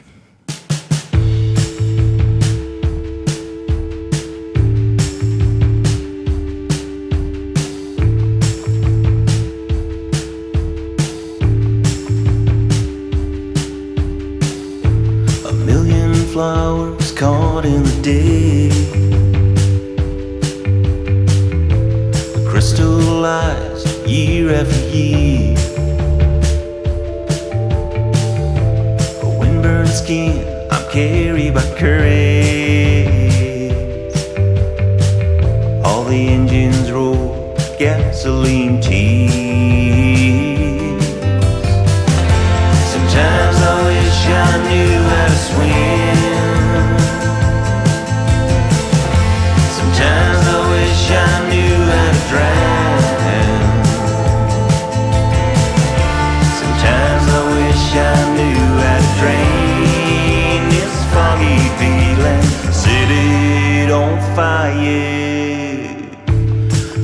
[15.46, 18.70] A million flowers caught in the day.
[22.50, 25.69] Crystallized year after year.
[29.90, 30.46] skin.
[30.72, 33.10] I'm carried by courage.
[35.84, 39.40] All the engines roll gasoline tears.
[42.94, 46.09] Sometimes I wish I knew how to swim.
[64.36, 65.96] fire.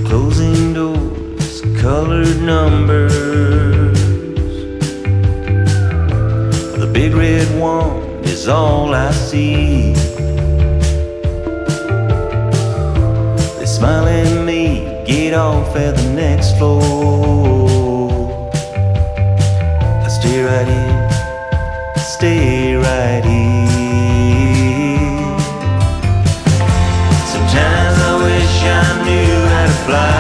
[0.08, 4.00] Closing doors, colored numbers.
[6.82, 9.94] The big red wand is all I see.
[13.58, 17.70] They smile at me, get off at the next floor.
[20.06, 23.55] I stay right in, stay right here.
[29.86, 30.15] fly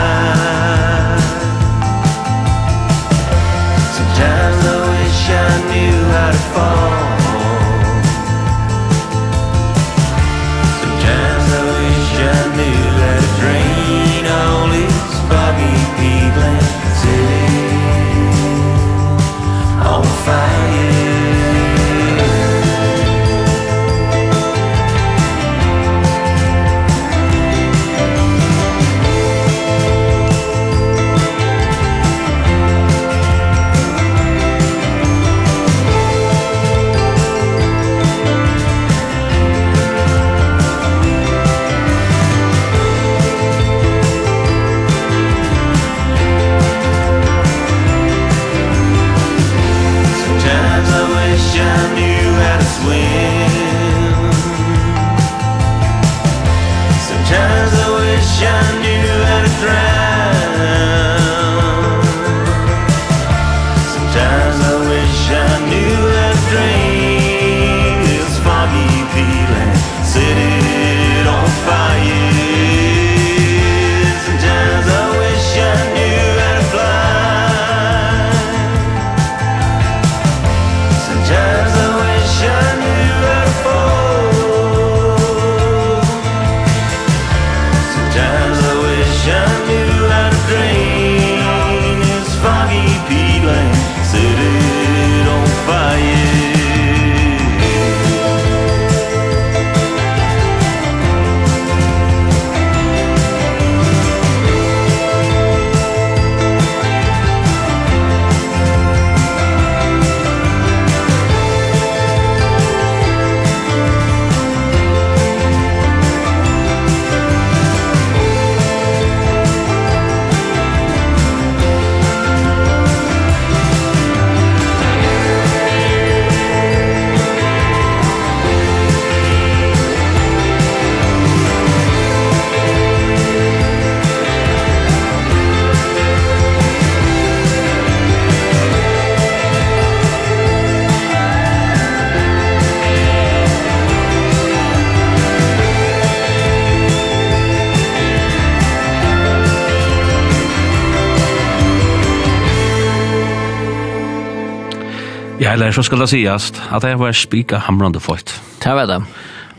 [155.55, 158.33] Eller så skal det sies at jeg var spika hamrande folk.
[158.59, 158.99] Det var det.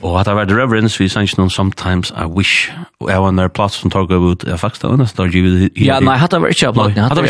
[0.05, 2.69] Og at jeg var The Reverence, vi sang noen Sometimes I Wish.
[3.01, 5.81] Og jeg var nær plass som tog ut, jeg faktisk det var nesten dag givet.
[5.81, 7.01] Ja, nei, hadde jeg var ikke av platen.
[7.01, 7.21] Hatt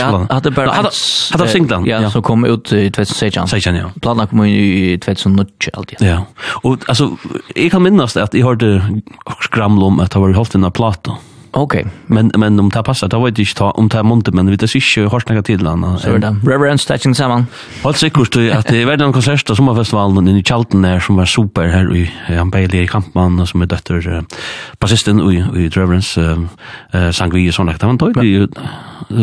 [0.51, 1.01] jeg var bare hans...
[1.33, 1.87] Hadde jeg singlen.
[1.87, 3.49] Ja, som kom ut i 2016.
[3.55, 3.93] 16, ja.
[4.03, 6.03] Platen kom inn i 2019 alltid.
[6.05, 6.19] Ja,
[6.67, 7.13] og altså,
[7.55, 8.83] jeg kan minnes det at jeg hørte
[9.47, 11.16] skramle om at jeg var i holdt denne platen.
[11.59, 11.93] Okej, okay.
[12.07, 14.63] men men om det passar, då vet jag inte om det är men vi vet
[14.63, 15.99] inte hur snacka till den.
[15.99, 16.37] Så är det.
[16.47, 17.47] Reverend Stetching samman.
[17.83, 21.25] Håll säkert att det är en konsert som har festivalen i Chalten där som var
[21.25, 24.23] super här i han Bailey i Kampman som är dotter uh,
[24.79, 26.39] basisten i i Reverends eh
[26.95, 27.87] uh, Sangvi och sånt där.
[27.87, 28.49] Han tog det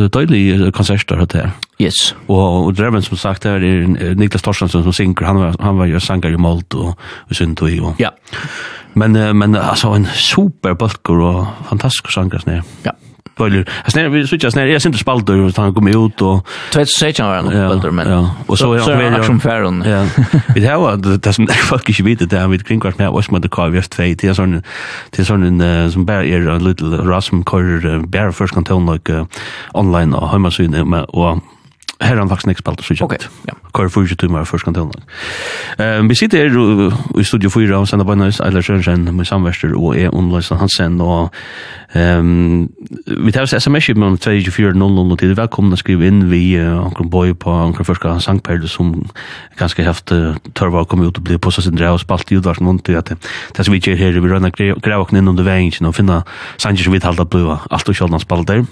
[0.10, 1.52] tydlig konsert där det.
[1.80, 2.16] Yes.
[2.26, 5.86] Och och Reverends som sagt där är Niklas Torstensson som synker, han var han var
[5.86, 7.62] ju sångare i Malt och och synt.
[7.98, 8.12] Ja.
[8.94, 12.64] Men uh, men alltså en super bulkor och fantastisk sanger snär.
[12.84, 12.92] Ja.
[13.38, 13.70] Böljer.
[13.88, 14.66] Snär vi switchar snär.
[14.66, 18.12] Jag syns spalter och han kom ut och tvätt sig han bulkor men.
[18.12, 18.36] Ja.
[18.48, 19.84] Och så jag vill action fairon.
[19.86, 20.06] Ja.
[20.56, 23.42] Vi har det det som faktiskt inte vet det med kring kvart med vad som
[23.42, 24.64] det kvar vi efter två till sån
[25.12, 29.26] till sån en som bara är en little rasm kör bara först kan ta like
[29.74, 30.64] online och hemma så
[31.08, 31.40] och
[32.04, 33.02] Her har han faktisk ikke spalt så kjent.
[33.02, 33.56] Okay, ja.
[33.74, 34.92] Hver fyrir ikke timer først kan tilnå.
[35.80, 39.98] Um, vi sitter her i Studio 4 og sender bønnes Eiler Sørensen med samverster og
[39.98, 40.10] E.
[40.10, 41.32] Ondløysen Hansen og
[41.96, 42.70] um,
[43.08, 47.34] vi tar oss sms med 2400 22400 til velkomna skrive inn vi uh, omkring bøy
[47.34, 48.94] på omkring første sangperle som
[49.58, 52.40] ganske haft uh, tørva å komme ut og bli på sin drev og spalt i
[52.42, 55.88] utvarsen vondt i at det som vi gjør her vi rønner grevåkne inn under veien
[55.88, 56.24] og finna
[56.58, 58.66] sanger som vi talte på alt og kjølna spalt der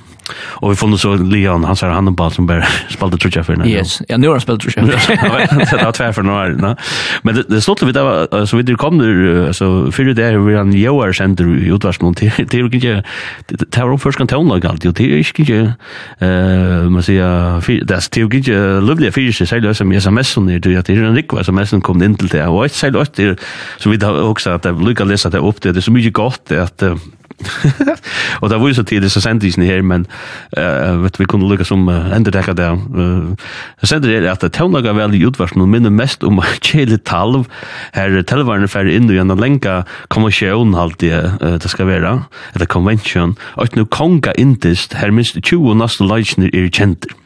[0.61, 3.61] Og vi funnet så Leon, han sier Hannibal som bare spelade trutja for.
[3.67, 4.81] Yes, ja nu har han spelat trutja.
[4.81, 6.75] Det var tvär för några år.
[7.23, 10.55] Men det, det slått vi där, så vi kom nu, alltså för det är vi
[10.55, 13.03] en joar center i utvarsmån till, till och inte,
[13.47, 15.73] det var först kan tonlag allt, och det är inte,
[16.19, 20.89] eh, man säger, det är ju inte lovliga fysiska sälj som sms som är, det
[20.89, 23.35] är en rikva sms som kom in till det, och säger sälj
[23.77, 26.13] så vi har också att det lyckas läsa det upp det, det är så mycket
[26.13, 26.83] gott att
[28.41, 30.05] og det var jo så tidlig så sendte jeg her, men
[30.57, 32.69] uh, vet, vi kunne lykke som uh, enda enderdekka det.
[32.93, 33.31] Uh,
[33.81, 37.47] så sendte her at det tøvnaga vel i utvarsen, og minner mest om kjeli talv,
[37.97, 39.81] her telvarene fer inn og gjennom lenka
[40.13, 42.17] konvensjon alltid uh, det skal være,
[42.55, 47.17] eller konvensjon, og at nu konga indist, her minst 20 naste leisner er kjenter.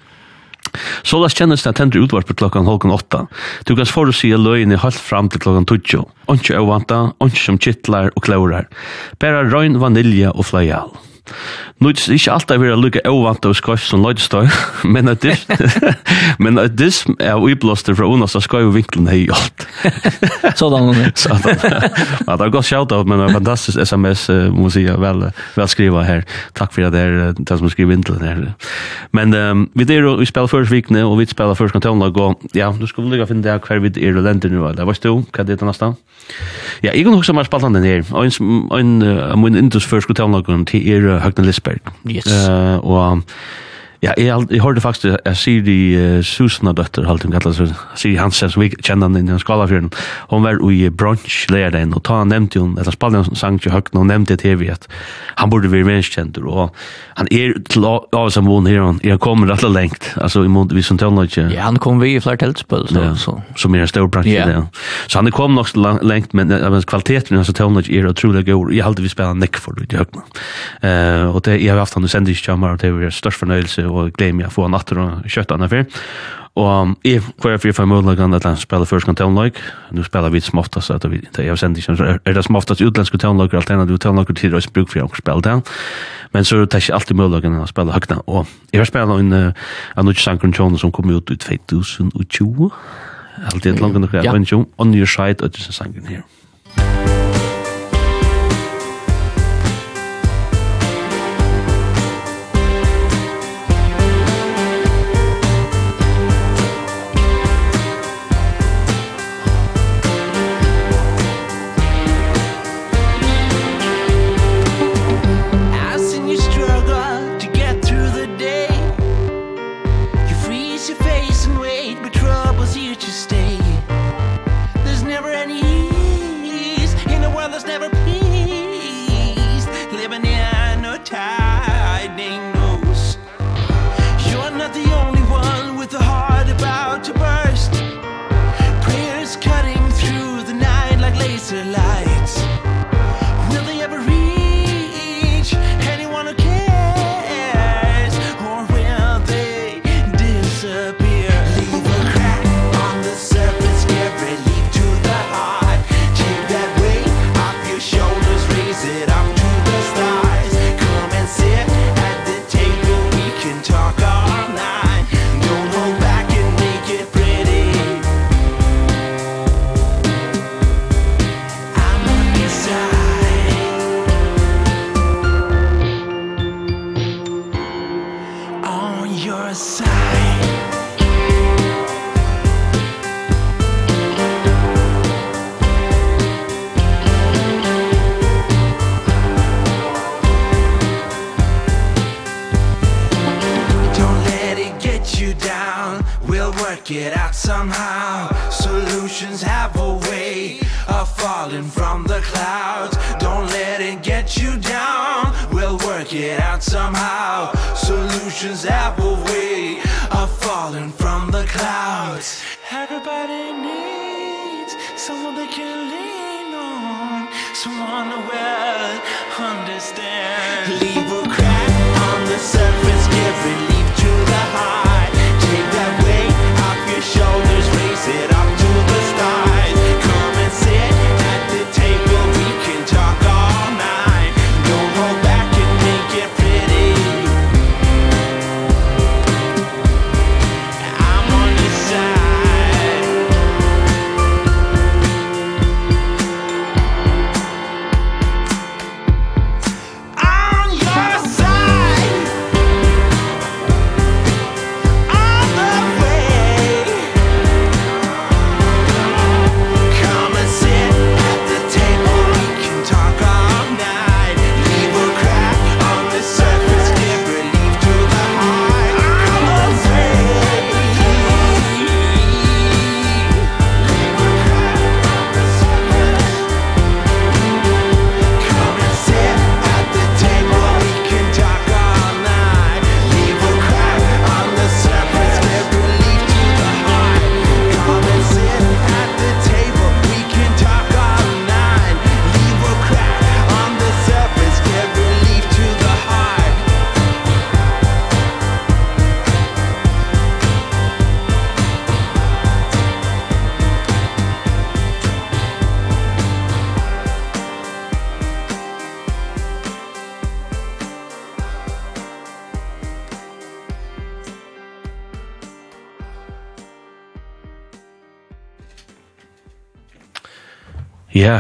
[1.04, 3.26] Så las kjennes det tender på klokkan halkan åtta.
[3.66, 6.06] Du kan for å si løyen i halvt fram til klokkan tutsjo.
[6.28, 8.70] Ontsje er vanta, ontsje som kittlar og klaurar.
[9.20, 10.96] Bæra røyn, vanilja og flajal.
[11.80, 14.48] Nu er det ikke alltid vi er lukka ovant av skoj som löjdstøy,
[14.94, 15.36] men at det
[16.44, 19.68] men at det er uppblåster fra unna så skoj och vinklen är allt.
[20.56, 21.12] Sådan.
[21.16, 21.58] Sådan.
[22.28, 26.02] Ja, det har gått shout out men en fantastisk SMS måste jag väl väl skriva
[26.02, 26.24] här.
[26.54, 28.54] Tack för det där det som skriver in till det
[29.12, 32.36] Men um, vi det vi spelar först vikne och vi spelar först kontorna gå.
[32.54, 34.74] Ja, du ska vi lägga finna det kvar vid er länder nu va.
[34.74, 35.96] Det var stå kan det nästan.
[36.84, 38.04] Ja, jeg kan också mer spalta den her.
[38.12, 41.93] Og En en min indus först kontorna går til er Høgne Lisberg.
[42.09, 42.28] Yes.
[42.28, 43.22] Uh, og
[44.06, 47.72] Ja, jeg, jeg hørte faktisk, jeg sier i uh, Susana døtter, halte hun kallet seg,
[47.97, 49.89] sier Hansen, som vi kjenner han inn i Skalafjøren,
[50.30, 53.74] hun var i brunch lærdagen, og ta han nevnte hun, eller spalte han sang til
[53.74, 54.86] høkken, og nevnte til vi at
[55.39, 56.76] han burde være menneskjenter, og
[57.18, 60.43] han er til å av som vun her, han er kommet rett og lengt, altså
[60.45, 61.47] i måte vi som tøvner ikke.
[61.56, 63.01] Ja, han kom vi i flere teltspøl, så.
[63.01, 63.38] Ja, så.
[63.60, 64.62] som er en stor bransje, ja.
[65.08, 68.74] Så han er kommet nok lengt, men, men kvaliteten hans tøvner ikke er utrolig god,
[68.76, 70.24] jeg halte vi spiller nekk for det i høkken.
[70.84, 74.16] Uh, og det, jeg har haft han i sendingskjammer, og det er størst fornøyelse, og
[74.18, 75.88] gleder meg å få han natter og kjøtt han her.
[76.56, 79.58] Og jeg får jeg fri for muligheten at han spiller først kan tøvnløyk.
[79.91, 83.20] Nå spiller vi som oftast, at vi, jeg sender ikke, er det som oftest utländska
[83.20, 85.58] tøvnlag, alt enn at du tøvnlag til å bruk for å spille det.
[86.32, 88.22] Men så er det ikke alltid muligheten å spille høyna.
[88.32, 89.52] Og jeg har spillet en,
[90.00, 92.72] av Nutsch Sankron Tjone som kom ut i 2020.
[93.52, 96.08] Alltid et langt nok, jeg har en jo, on your side, og det er sangen
[96.08, 96.24] her.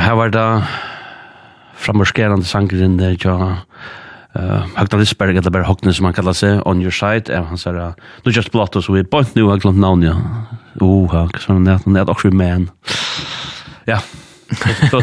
[0.01, 0.47] her var det
[1.85, 3.61] framorskerende sangeren der, ja,
[4.35, 7.55] Uh, Hagda Lisberg, eller bare Hogne som han kallar seg, On Your Side, er han
[7.55, 7.93] sier,
[8.25, 10.17] nu just blått oss, og vi er bort nu, jeg glemt navn, ja.
[10.83, 12.65] Oh, ja, sånn, han er også man.
[13.87, 14.01] Ja,
[14.85, 15.01] så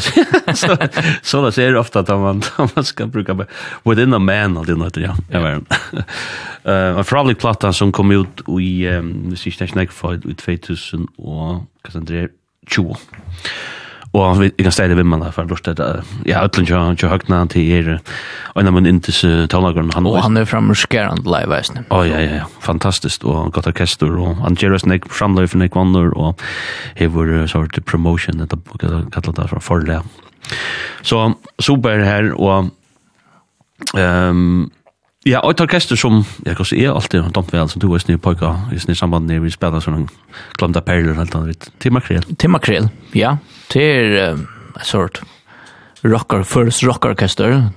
[1.22, 2.43] så där ser ofta att man
[2.74, 3.47] man ska bruka
[3.82, 5.16] within a man eller något ja.
[5.30, 5.66] Ja men.
[6.64, 10.14] Eh en probably platta som kom ut i um, hvis ikke det er snakk for
[10.14, 12.28] ut 2000 og hva som det
[12.70, 12.95] 20.
[14.12, 15.86] Og vi kan steile vimman for lort det.
[16.28, 17.86] Ja, Øtlen jo jo Høgna til er
[18.60, 19.88] en av min intis talageren.
[19.94, 21.86] Han, og han er framme skærand live eisne.
[21.88, 23.24] Å, ja, ja, ja, fantastisk.
[23.24, 26.44] Og godt orkester, og han gjør eisne nek framløy for nek vanner, og
[27.00, 28.60] hever sort promotion, at the
[29.14, 30.02] kallar det fra forle.
[31.02, 31.24] Så
[31.62, 32.68] super her, og
[33.96, 34.70] um,
[35.22, 38.02] Ja, og et orkester som, jeg kan si, er alltid dumt vel, som du er
[38.02, 40.08] snill pojka, i snill samband når vi spiller sånne
[40.58, 42.26] glemte perler, helt annet, til makrel.
[42.42, 43.36] Til makrel, ja.
[43.70, 44.42] Til um,
[44.74, 45.22] en sort
[46.02, 47.68] rocker, first rockorkester.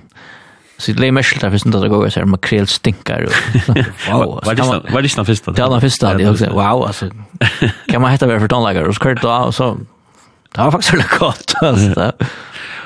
[0.82, 3.28] Så det er mest der første dag går, så er makrel stinker.
[4.10, 4.40] Wow.
[4.42, 4.56] Hva
[4.98, 5.54] er det snill første?
[5.54, 7.12] Det er den første, det er wow, altså.
[7.86, 9.76] Kan man hette være for tonlager, og skørt da, og så,
[10.50, 12.10] det var faktisk veldig godt, altså.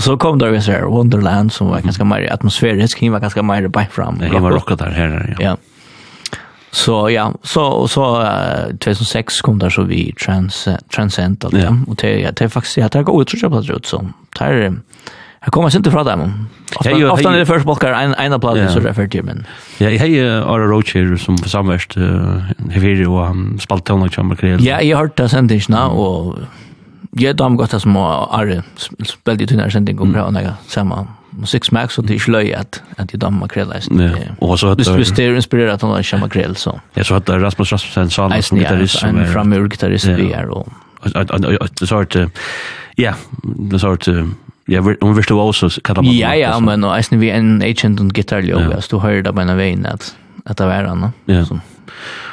[0.00, 3.68] Så kom där vi ser Wonderland som var ganska mer atmosfärisk, han var ganska mer
[3.68, 4.18] by fram.
[4.18, 5.44] Det var rockat där här ja.
[5.44, 5.56] Ja.
[6.72, 8.28] Så ja, så och så
[8.70, 11.76] 2006 kom där så vi Trans Transcend och ja.
[11.86, 14.10] och det det faktiskt ja, det går ut tror jag på det så.
[14.34, 14.80] Tar
[15.44, 16.48] Jag kommer inte fra dem.
[16.76, 19.46] Ofta, ja, ofta er det første bolkar en, en av platen som er for timen.
[19.80, 24.34] Ja, jeg har Ara Rocher som for samverst uh, hever og um, spalt tøvnlag som
[24.42, 26.44] Ja, jeg har hørt det sendingene, og
[27.18, 31.90] jeg damer godt det som Arre spilte i tunnere sending om prøvene, ja, samme musikksmak,
[31.90, 33.72] så det er ikke løy at, at jeg damer makrell.
[33.72, 34.82] Ja, og så hatt...
[34.96, 36.76] Hvis det er inspireret at han har kjem makrell, så...
[36.96, 39.26] Ja, så hadde Rasmus Rasmussen sa noe som gitarrist som er...
[39.26, 40.70] En framur gitarrist vi er, og...
[41.02, 42.16] Det sa at...
[42.98, 43.14] Ja,
[43.70, 44.08] det sa at...
[44.70, 46.04] Ja, hun visste också man...
[46.14, 49.56] Ja, ja, men och vi en agent och gitarrlöv, så du hører det på en
[49.56, 51.12] vägen att, at det var han.
[51.26, 51.44] Ja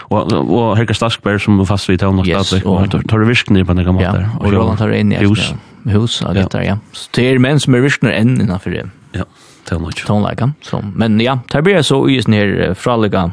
[0.10, 3.74] og og Helga Staskberg som fast vid honom yes, og och tar tar virkning på
[3.74, 4.30] den gamla där.
[4.39, 5.53] Og Roland tar inn i hus
[5.86, 6.78] hus og av gitarr ja.
[6.91, 8.89] Så det er menn som er virkner enn innanför det.
[9.14, 9.24] Ja,
[9.66, 10.05] till något.
[10.05, 13.32] Tonlägga som men ja, där blir så i ner fraliga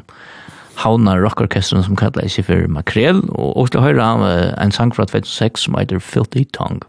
[0.75, 4.23] Hauna Rockorkestern som kallar sig för Makrel, och også høyre han
[4.59, 6.81] en sang från 2006 som heter Filthy Tongue.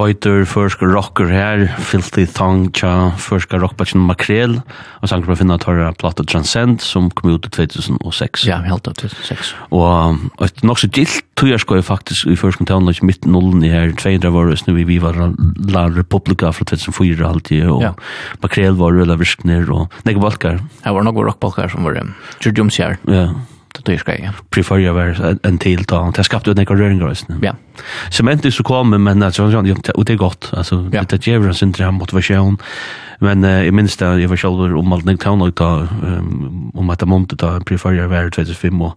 [0.00, 4.54] Fighter, Førska Rocker her, Filthy Thong, Tja, Førska Rockbatchen Makrel,
[5.02, 8.46] og sang på å finne tørre Plata Transcend, som kom ut i 2006.
[8.48, 9.52] Ja, helt av 2006.
[9.76, 13.60] Og et nok så gilt tog jeg skoje faktisk i Førska Town, og mitt nullen
[13.66, 15.20] i her, 200 var det, vi var
[15.68, 17.94] La Republika fra 2004 alltid, og ja.
[18.40, 20.64] Makrel var røla virkner, og nek balkar.
[20.80, 22.08] Det var nok rockbalkar som var det,
[22.40, 23.02] Gjordjumsjær.
[23.04, 24.32] Ja, ja det dyr grejer.
[24.50, 26.12] Preferja var en till då.
[26.16, 27.40] Det skapade några röringar sen.
[27.42, 27.56] Ja.
[28.10, 29.42] Cement är så kommer men alltså
[29.94, 30.50] och det är gott.
[30.52, 32.58] Alltså det ger oss inte en motivation.
[33.20, 36.92] Men uh, jeg minns det, jeg var selv om alt nek taunlag da, um, om
[36.92, 38.96] etter måned da, preferia var 2005, og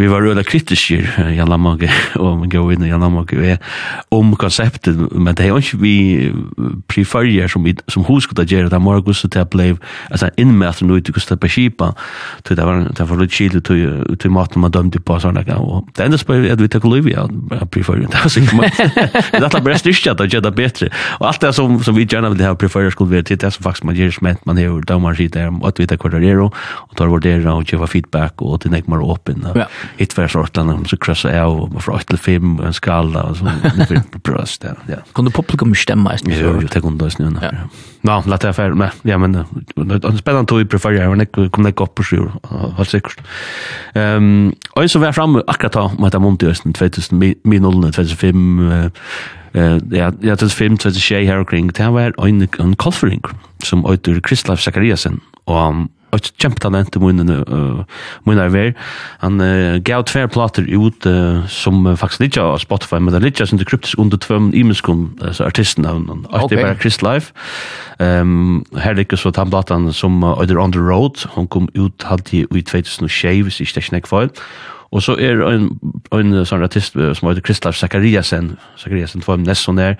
[0.00, 1.00] vi var røyla kritiske,
[1.36, 3.60] Jan Lammage, og min gau inn Jan Lammage, og jeg,
[4.16, 5.94] om konseptet, men det er jo ikke vi
[6.88, 9.74] preferia som, som hos skulle gjøre, det er morgen så det ble,
[10.10, 11.92] altså innmæter noe til Gustav Beskipa,
[12.46, 16.06] til det var, det var litt kile til maten man dømte på, sånn, og det
[16.06, 17.26] enda spør at vi tar kolivia,
[17.72, 20.90] preferia, det var sikkert, det er alt bare styrkja, det er bedre,
[21.20, 23.66] og det som, som vi gjerne vil ha preferia skulle være til, det det som
[23.66, 26.22] faktisk man gjør sment man gjør da man sitter og at vi tar hva det
[26.30, 26.54] er og
[26.98, 29.58] tar vurdere og kjøper feedback og til nek mer åpen og
[29.98, 33.24] hitt hver sort land så krøsser jeg og fra 8 til 5 og en skala
[33.30, 33.54] og så
[34.26, 35.00] brøst ja.
[35.16, 36.12] Kan du publikum stemme?
[36.26, 37.50] Jo, jo, det kunne det ja.
[38.06, 39.44] Nå, la det være med ja, men det
[40.00, 42.32] er spennende tog i preferie og nek kom nek opp på sjur
[42.78, 43.22] helt sikkert
[43.94, 48.60] og så var jeg fremme akkurat da med det måned i 2000 min 2005
[49.54, 53.22] eh ja ja til 5 til Shay Herkring det var en en kolfering
[53.64, 57.82] som Oitur Kristoff Zakariasen og ett kjempetalent i munnen uh,
[58.26, 58.72] munnen ver.
[59.22, 63.22] Han uh, gav tver plater ut uh, som uh, faktisk ligger av Spotify men det
[63.22, 67.00] ligger som det kryptisk under tvøm imenskom altså artisten av han det er bare Chris
[67.02, 67.32] Life
[68.00, 71.26] um, her ligger så den som uh, Under On The Road.
[71.36, 74.06] Hon kom ut halvtid i 2006 hvis ikke det er snakk
[74.90, 75.68] Og så er en,
[76.14, 79.94] en sånn artist som heter Kristoff Zakariasen, Zakariasen var nesten der,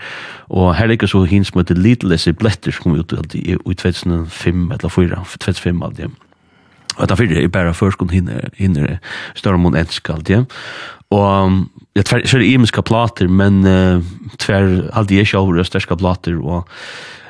[0.51, 3.77] og her ligger så hins som heter Little Lizzie Bletter, som kom ut i, i
[3.79, 6.11] 2005 eller 4, 2005 aldri.
[6.99, 8.99] Og da fyrir jeg bare først hinner, hinner
[9.39, 10.43] større mån ensk aldri.
[11.11, 11.61] Og
[11.97, 14.03] jeg tver, så er det imiska plater, men uh,
[14.43, 16.67] tver aldri jeg sjálfur er sterska plater, og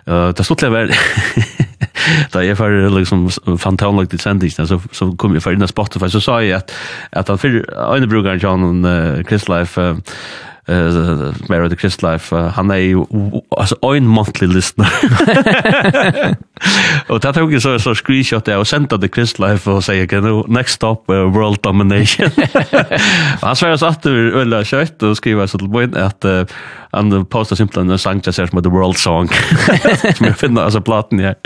[0.08, 0.96] uh, det stod til å være
[2.34, 3.28] da jeg var liksom
[3.58, 6.74] fantastisk til sendingen, så, så kom jeg for inn av Spotify, så sa jeg at,
[7.16, 9.96] at han fyrir, øynebrukeren John uh, Chris Life, uh,
[10.68, 13.06] uh, Mary the Christ Life, uh, han er jo
[13.56, 14.86] altså, en monthly listener.
[17.10, 20.04] og det tok jeg så, så screenshot jeg og sendte The Christ Life og sier,
[20.04, 22.30] okay, no, next stop, uh, world domination.
[23.44, 26.44] han sverre så at du øyla kjøtt og skriver så til boin at uh,
[26.94, 29.30] han postet simpelthen en sang til seg som The World Song,
[30.16, 31.36] som jeg finner altså platen her.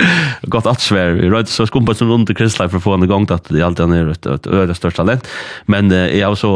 [0.49, 3.09] Godt at sverre, vi røyde så skumpa som under Christ Life for å få en
[3.09, 5.29] gang at det alltid er et, et øyla størst talent.
[5.71, 6.55] Men uh, jeg har så,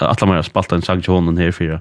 [0.00, 1.80] att atla meg har spalt en sang til honom her for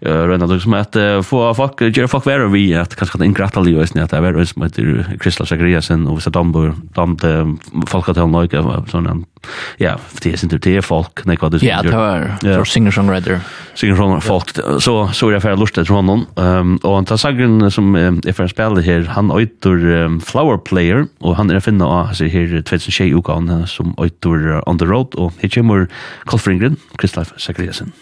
[0.00, 4.02] rönda liksom att få folk gjøre folk være vi at kanskje att ingratta Leo är
[4.02, 5.46] att det är som heter Kristla
[6.10, 7.24] og hvis det dambor damt
[7.88, 9.24] folk at han hålla sånn en
[9.80, 12.64] ja for det er sin tur til folk nei, hva det Ja, det var för
[12.64, 13.40] singer songwriter.
[13.74, 17.70] Singer songwriter folk så så jag för lustet från honom ehm och han tar sagren
[17.70, 22.62] som är för spelade här han åter flower player och han är finna alltså här
[22.62, 25.88] 2006 utgåvan som åter on the road och kommer
[26.24, 27.92] Kolfringren Kristla Sakriasen.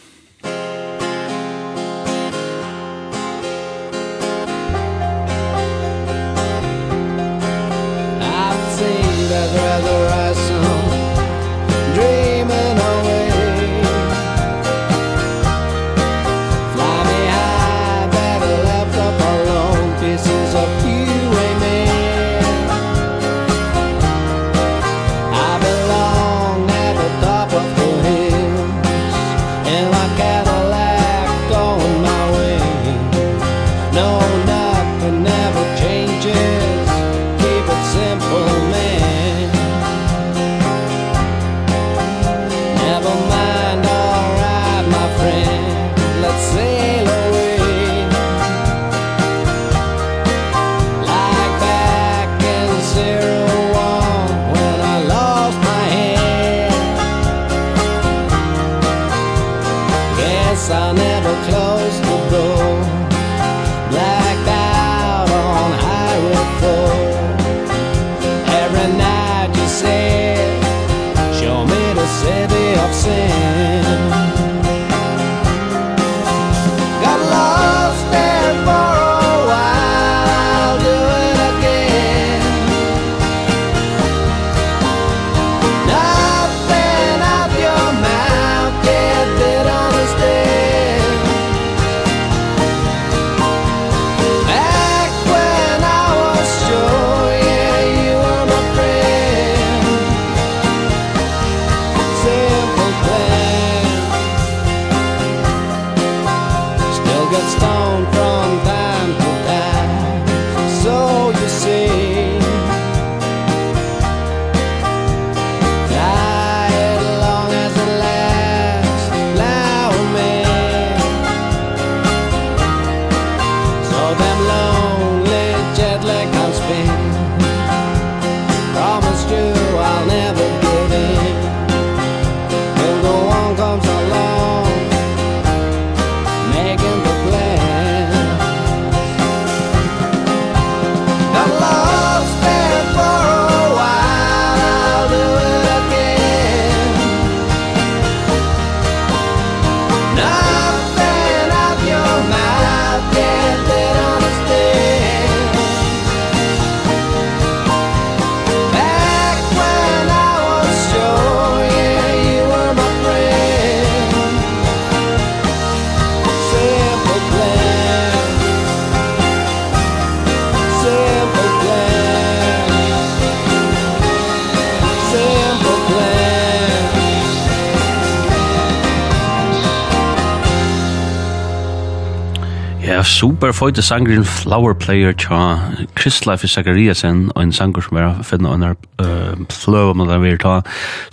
[182.78, 185.58] Ja, super føyte sangren Flower Player tja
[185.98, 190.60] Kristleif Zachariasen og en sanger som er finna under uh, flow om den vil ta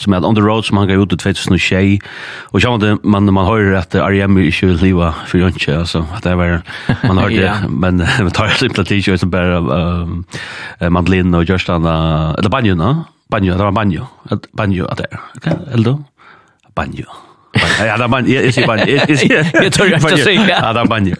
[0.01, 2.05] som er On The Road som han gav ut i 2006
[2.53, 4.37] og sjá man, man, man høyrer at R.E.M.
[4.43, 6.61] ikke vil liva for jønke altså, at det var
[7.01, 7.57] man hørte ja.
[7.67, 11.95] men man tar simpelt ikke som bare uh, mandolin og gjørstana
[12.37, 12.93] eller banjo, no?
[13.31, 14.09] banjo, det var banjo
[14.53, 16.03] banjo at det er, eller
[16.75, 17.09] banjo
[17.79, 19.63] Ja, da man, jeg sier Banja, jeg säger Banja.
[19.63, 20.59] Jag tror jag inte säga.
[20.69, 21.15] Adam Banja.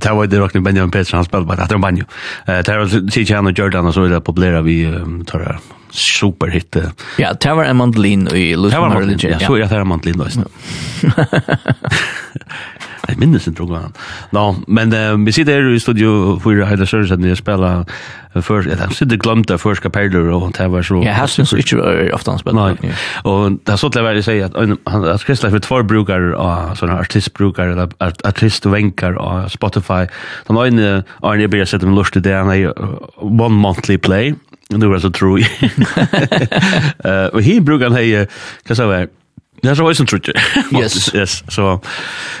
[0.00, 2.04] Det var det rockning Benjamin Pettersson, han spiller bare, det bara Adam Banja.
[2.46, 4.78] Det var Cijan og Jordan og så er det populære vi
[5.26, 5.56] tar det
[5.90, 6.76] superhit.
[7.18, 9.32] Ja, det var en mandolin i Lutheran Religion.
[9.32, 10.26] Ja, så är det en mandolin da.
[13.10, 14.00] Jeg minnes ikke noe annet.
[14.36, 17.84] No, men uh, vi sitter her i studio for Heila Sørsen, jeg spiller
[18.38, 21.00] først, jeg sitter glemt det først kapeller, og det var så...
[21.02, 21.80] Ja, jeg synes ikke
[22.14, 22.76] ofte han spiller.
[22.76, 22.92] Nei,
[23.26, 25.88] og det er så til å være å si at, han at Kristelig for tvær
[25.90, 30.04] brukar av sånne artistbrukar, eller artistvenker av Spotify,
[30.48, 30.92] den øyne
[31.26, 32.70] Arne Bia sett med lust til det, han er
[33.18, 34.36] one monthly play,
[34.70, 35.46] nu er det så tro i.
[37.34, 38.26] Og hi brukar han hei,
[38.68, 39.10] hva sa jeg,
[39.62, 40.32] Det är så väsen som trodde.
[40.80, 41.14] Yes.
[41.14, 41.44] Yes.
[41.48, 41.80] Så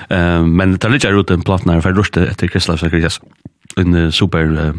[0.08, 3.20] ehm men det er litt ut en platta när för rusta efter Kristoffs och Kristoffs
[3.76, 4.74] en super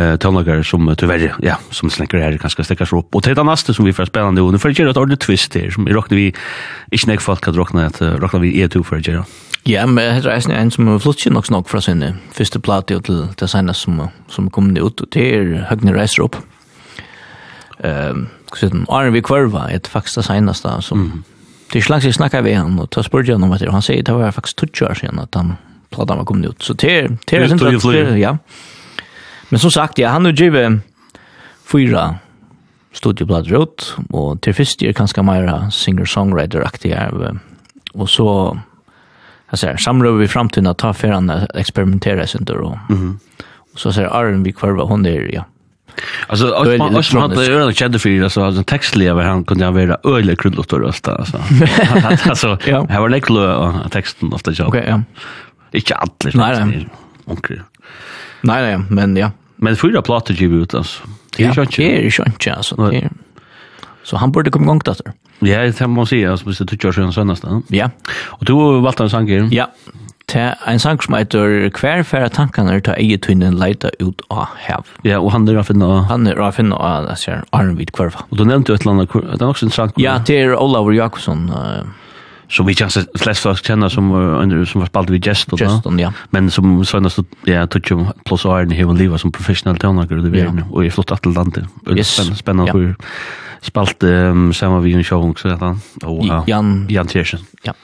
[0.00, 3.84] uh, tonlager som tyvärr ja som släcker här kanske stäckas upp och det nästa som
[3.84, 6.34] vi får spela nu nu får att göra ett ordentligt twist här som rocknar vi
[6.90, 9.24] inte nek folk kan rockna att rocknar vi E2 för att göra
[9.66, 13.24] Ja, men det er en som har flytter nok snakk fra sin første plate til
[13.40, 16.36] det seneste som, som kom ut, og det er Høgne reiser opp.
[17.82, 18.28] Um,
[18.88, 21.24] Arne vi kvarva, et faktisk det seneste som,
[21.72, 22.94] Det er slags jeg snackar ved han och
[23.26, 25.56] han om etter, og han sier, det var faktisk tutsch år siden at han
[25.90, 26.62] plattan var kommet ut.
[26.62, 28.36] Så det er det är inte ja.
[29.48, 30.80] Men som sagt, ja, han har ju
[31.66, 32.18] fyra
[32.92, 37.38] studieplater ut og til først er kanskje mer singer-songwriter-aktig her.
[37.94, 38.58] Og så
[39.50, 43.18] jag säger, samröver vi fram att ta för han experimentera sin dörr och, mm -hmm.
[43.72, 45.44] och så säger Arne, vi kvarva hon är ja,
[46.26, 49.74] Alltså och som hade öle kände för det så alltså textliga var han kunde han
[49.74, 51.38] vara öle krullot och rösta alltså.
[52.28, 54.68] Alltså här var läcklo och texten ofta jobb.
[54.68, 55.02] Okej ja.
[55.72, 56.88] Inte allt Nej nej.
[58.40, 59.30] Nej nej men ja.
[59.56, 61.02] Men fyra plattor gick ut alltså.
[61.36, 61.82] Det är ju inte.
[61.82, 62.92] Det är ju inte alltså.
[64.02, 64.96] Så han borde komma igång där.
[65.38, 67.62] Ja, det kan man säga, alltså, det tycker jag sen senaste.
[67.68, 67.90] Ja.
[68.10, 69.70] Och du har valt en sån Ja,
[70.32, 74.56] Det er en sang som heter Hver færre tankene ta eget tunnen leita ut av
[74.58, 74.88] hev.
[75.06, 76.00] Ja, og han er å finne av...
[76.10, 78.24] Han er å finne av, jeg ser, Arnvid Kvarva.
[78.32, 79.94] Og du nevnte jo et eller annet, det er også en sang.
[80.02, 81.46] Ja, det er Olavur Jakobsson.
[81.54, 81.86] Uh,
[82.50, 85.62] som vi kjenner flest folk kjenner som, uh, som var spalt vid Geston.
[85.62, 86.10] Geston, ja.
[86.34, 90.30] Men som søgnast, ja, tog jo plus åren Arne heven livet som professionell tøvnaker i
[90.34, 91.70] verden, og jeg flott til landet.
[91.94, 92.16] Yes.
[92.34, 92.94] Spennende hvor
[93.66, 95.82] spalt um, sammen vi en sjåvung, så heter han.
[96.02, 96.80] Og, Jan.
[96.90, 97.46] Jan Tjersen.
[97.66, 97.78] Ja.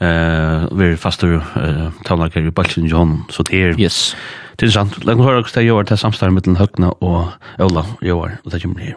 [0.00, 3.80] Eh, vi fastur eh talnarkar i Balchen John så det är.
[3.80, 4.16] Yes.
[4.56, 5.04] Det är sant.
[5.04, 7.24] Lägg höra också det gör det samstarvet mellan Högna och
[7.58, 8.96] Ola Joar och det kommer här.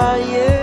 [0.00, 0.59] 大夜。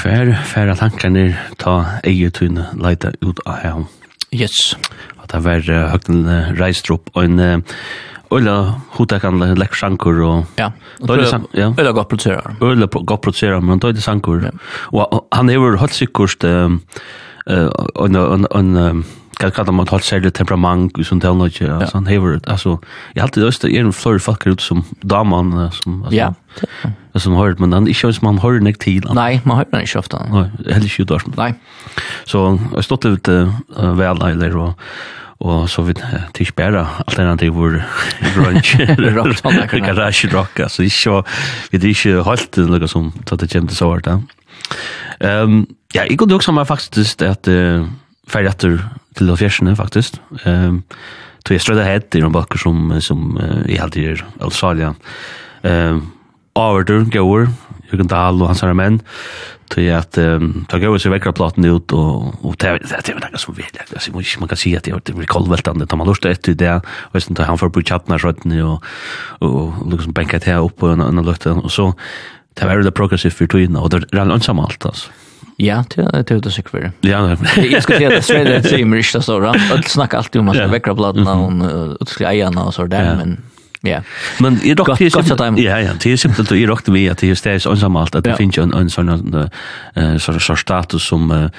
[0.00, 3.82] Hver færa tankarnir ta eigetun leita ut av her.
[4.32, 4.72] Yes.
[5.20, 7.82] Og det var uh, høgten uh, reistrup og en uh,
[8.32, 8.54] Ulla
[8.94, 10.70] hotakan lek sjankur og ja.
[11.02, 11.68] Ulla ja.
[11.74, 12.56] Ulla godt produserar.
[12.62, 14.46] Ulla godt produserar men tøy sankur.
[14.46, 14.54] Ja.
[14.94, 16.70] Og han hevur halt sikkurt eh
[17.96, 19.04] on on on
[19.40, 22.76] kan kalla man halt særlig temperament og sånt eller noe, altså han hever, altså,
[23.14, 26.28] jeg halte det øst, er en flore folk ut som damen, som, altså, ja
[27.18, 29.02] som har men han ikke man har nek til.
[29.14, 30.20] Nei, man hører den ikke ofte.
[30.30, 31.26] Nei, heller ikke dårs.
[31.36, 31.54] Nei.
[32.28, 32.44] Så
[32.76, 34.92] jeg stod ut uh, vel eller og
[35.40, 37.78] og så vidt uh, til spæra alternativ hvor
[38.34, 38.74] brunch
[39.88, 41.22] garage rock altså ikke
[41.72, 44.06] vi er ikke holdt det noe som tatt det kjem til så hvert.
[44.10, 44.36] hardt.
[45.20, 45.64] Um,
[45.94, 47.88] ja, jeg kunne også meg faktisk at uh,
[48.30, 48.78] ferdig etter
[49.18, 50.20] til å fjersene faktisk.
[50.44, 50.82] Um,
[51.44, 54.92] tog jeg strødde hett i noen bakker som, som uh, jeg i halvdier Australia.
[55.64, 56.04] Um,
[56.60, 57.48] Avertur, Gaur,
[57.90, 59.00] Jürgen Dahl og hans herre menn,
[59.70, 63.42] til at um, ta Gaur seg vekkra platen ut, og, og det er vel noe
[63.42, 64.12] som vil, altså,
[64.42, 67.46] man kan si at det blir koldveltande, da man lurte etter det, og jeg synes
[67.46, 68.84] han får på kjappna skjøttene, og,
[69.46, 71.90] og liksom benka til opp på en annen løtte, og så,
[72.58, 75.14] det er veldig progressivt for tøyene, og det er veldig ansamalt, altså.
[75.60, 78.98] Ja, det er det sikkert for Ja, jag skulle säga att Sverige är det same
[78.98, 79.48] ikke så då.
[79.48, 83.42] Och snakker alltid om att väckra bladen och utskriva og så där men
[83.82, 84.00] Ja.
[84.38, 87.30] Men i dock till så Ja, ja, det är simpelt i dock vi att det
[87.30, 89.48] är stäs ensamalt att det finns en en sån
[89.94, 91.50] eh så så status som eh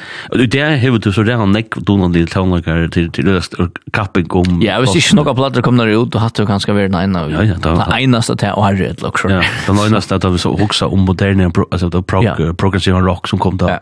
[0.47, 3.53] det har du så där han neck donan till tonlager till till löst
[3.93, 4.61] kapping om.
[4.61, 7.31] Ja, visst är några plattor kommer ut och har du ganska väl en av.
[7.31, 10.63] Ja, ja, det enaste det har ju ett lock Ja, det enaste att vi så
[10.63, 13.79] också om moderna alltså det prog progressive rock som kom där.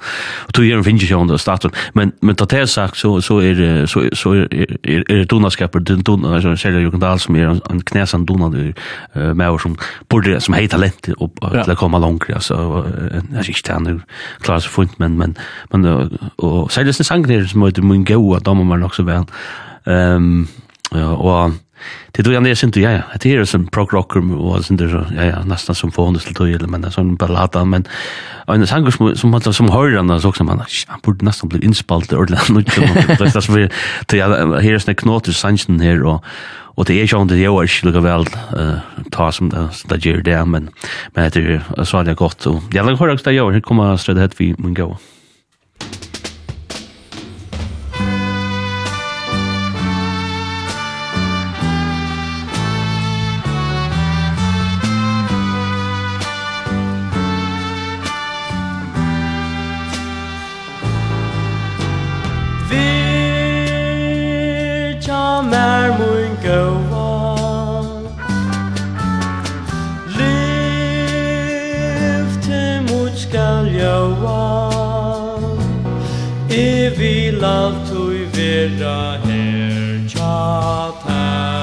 [0.47, 1.71] Och tog ju finns ju ändå status.
[1.93, 4.47] Men men det är sagt så så är så så är
[5.11, 9.61] är donaskaper den donan så säljer ju kan som är en knäsan Donald är med
[9.61, 9.77] som
[10.09, 12.85] borde som har talent och att komma långt alltså
[13.33, 14.01] jag syns inte han
[14.41, 15.35] klar så funt men men
[15.71, 15.85] men
[16.35, 19.25] och så är det sån där som möter min goa damer men också väl
[19.85, 20.47] ehm
[21.17, 21.51] och
[22.11, 23.01] Det då jag ner synte ja ja.
[23.21, 26.69] Det är som prog rocker och sånt där ja ja nästan som förhållandes till tog
[26.69, 27.87] men sån ballada men
[28.47, 32.13] en sång som som man som hörarna så också man han borde nästan bli inspelad
[32.13, 33.69] ordentligt nu Det det så vi
[34.05, 36.23] till här är snäck knotter sanchen här och
[36.79, 38.25] Och det är ju inte jag är skulle väl
[39.11, 39.49] ta som
[39.89, 40.69] det gör det men
[41.13, 44.21] men det är så det gott och jag vill höra också det jag kommer ströda
[44.21, 44.97] det vi men gå.
[78.77, 81.58] vera her tja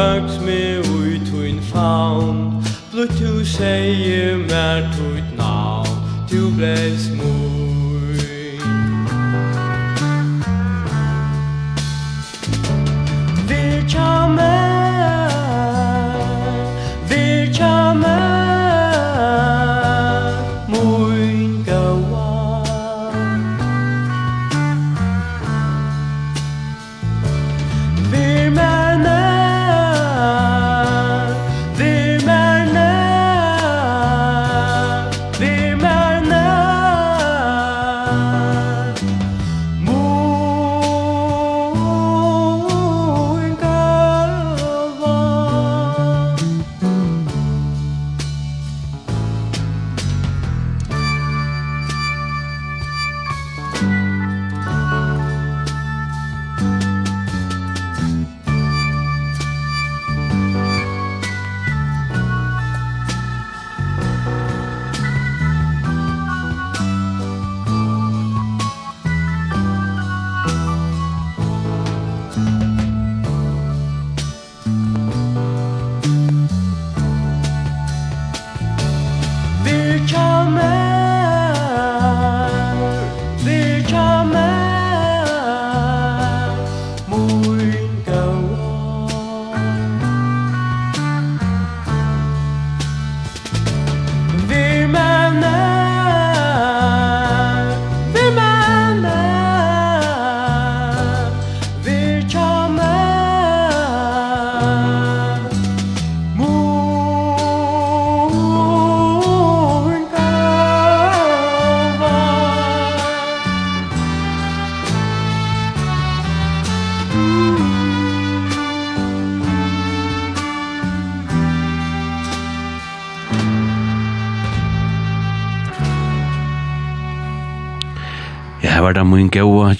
[0.00, 0.62] føgt me
[0.94, 2.36] ui tuin faun
[2.90, 5.96] Blut tu seie mer tuit navn.
[6.30, 7.02] Tu bleis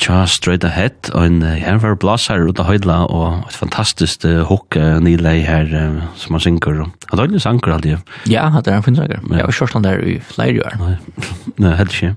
[0.01, 4.43] tja, straight ahead, og en, her var blasar ut av høydla, og et fantastisk uh,
[4.49, 6.81] hook uh, nylei her uh, som han synker.
[6.81, 7.97] Han er døgnlig sanker aldri.
[8.31, 9.23] Ja, det er en fin sanker.
[9.29, 10.79] Jeg har kjørt han der i flere år.
[10.81, 10.95] Nei,
[11.63, 12.15] Nei helt ikke.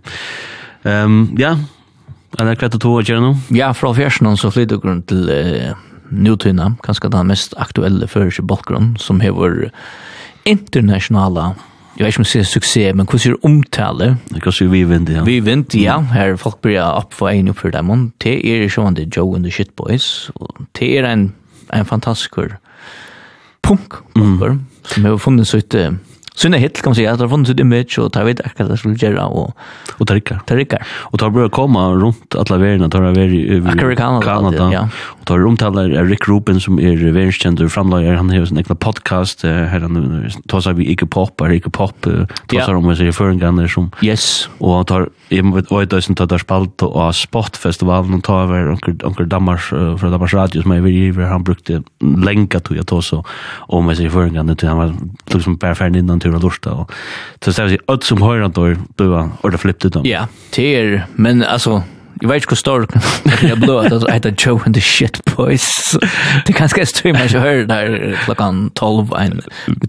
[0.87, 1.55] Um, ja,
[2.39, 3.41] er det kvett og to å gjøre noe?
[3.55, 5.75] Ja, fra fjersen så flytter grunn til uh,
[6.13, 9.69] Newtuna, kanskje den mest aktuelle førerse bakgrunn, som hever
[10.49, 11.53] internasjonale
[11.95, 15.09] jag vet inte om det är succé, men hur är det kan Hur vi vind,
[15.09, 15.23] ja.
[15.23, 15.99] Vi vind, ja.
[15.99, 18.11] Här folk börjar upp för en uppför dem.
[18.17, 20.29] Det är ju sån det Joe and the Shit Boys.
[20.71, 21.31] Det är en,
[21.69, 22.31] en fantastisk
[23.61, 24.65] punk, mm.
[24.83, 25.95] som har funnits ute
[26.35, 28.69] Sunna hit kan man säga att det har funnits ett image och tar vet akkurat
[28.69, 29.57] det skulle göra och
[29.97, 30.39] och tarikar.
[30.45, 30.87] Tarikar.
[30.89, 34.73] Och tar börja komma runt alla världen tar över över Kanada.
[34.73, 34.89] Ja.
[34.95, 39.43] Och tar runt alla Rick Rubin som är världskänd framlager han har en egen podcast
[39.43, 43.29] här han tar sig vi Ike Pop och Ike Pop tar sig om sig för
[43.29, 44.49] en gång som Yes.
[44.57, 48.43] Och han tar jag vet vad det som tar spalt och sport festivalen och tar
[48.43, 51.83] över onkel onkel Dammars från Damars radio som är vi han brukte
[52.17, 53.25] länka till jag tar så
[53.57, 54.93] om sig för en gång till han var
[55.25, 56.91] liksom perfekt innan tur och lust och
[57.45, 60.05] så så att som hör att då då det flippte dem.
[60.05, 61.81] Ja, det er men altså
[62.21, 62.85] Jeg vet ikke hvor stor
[63.43, 65.65] jag blev at jag heter Joe and the Shit Boys.
[66.45, 69.41] Det er kanske är styr man hör der klockan 12 en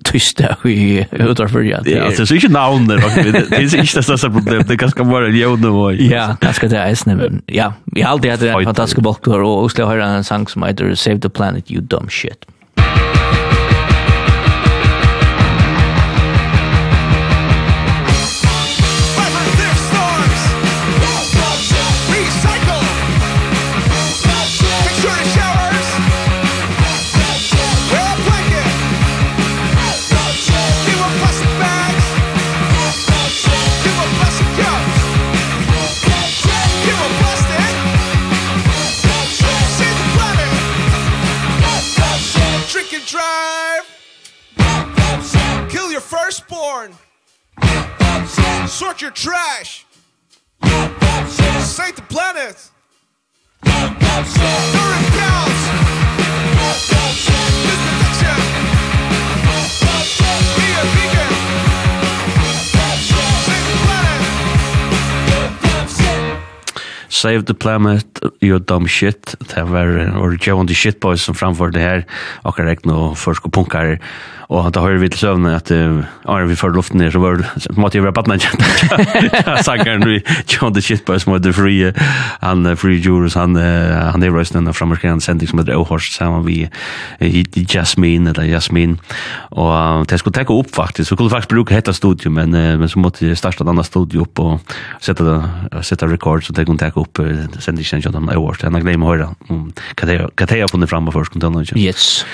[0.05, 1.87] tysta i utanför jag.
[1.89, 2.97] Ja, det är inte namn där.
[3.51, 4.69] Det är inte det största problemet.
[4.69, 6.11] Det kanske bara en jävla boy.
[6.11, 7.43] Ja, ganske det är snäven.
[7.47, 10.95] Ja, vi har alltid hatt en fantastisk bock og også höra en sang som heter
[10.95, 12.47] Save the Planet You Dumb Shit.
[48.67, 49.87] Sort your trash.
[51.61, 52.71] Save the planet.
[53.63, 55.63] During cows.
[60.57, 61.33] Be a vegan.
[63.45, 64.23] Save the planet.
[67.09, 68.07] Save the planet,
[68.41, 69.35] you dumb shit.
[69.55, 69.87] Det var,
[70.19, 72.07] or Joe and the shit boys som framför det här.
[72.43, 74.01] Och jag räknar och punkar.
[74.55, 77.77] Og da har vi til søvne at Arne vi førte luften ned, så var det
[77.81, 78.63] måtte jeg være baden kjent.
[79.67, 80.21] Sangeren vi
[80.51, 81.91] kjønte shitbøy som the free
[82.43, 86.69] han Frie Jurus, han han er røysten og fremmerskeren sending som heter Ohorst, sammen vi
[87.75, 88.97] Jasmine, eller Jasmine.
[89.51, 93.03] Og det skulle ta opp faktisk, så kunne faktisk bruke hette studio, men, men så
[93.03, 95.39] måtte jeg starte et annet studio opp og sette,
[95.83, 97.23] sette rekord, så det kunne ta opp
[97.59, 98.63] sendingen kjønte om Ohorst.
[98.63, 102.25] Jeg har glemt å høre hva det er på det fremme først, kunne Yes.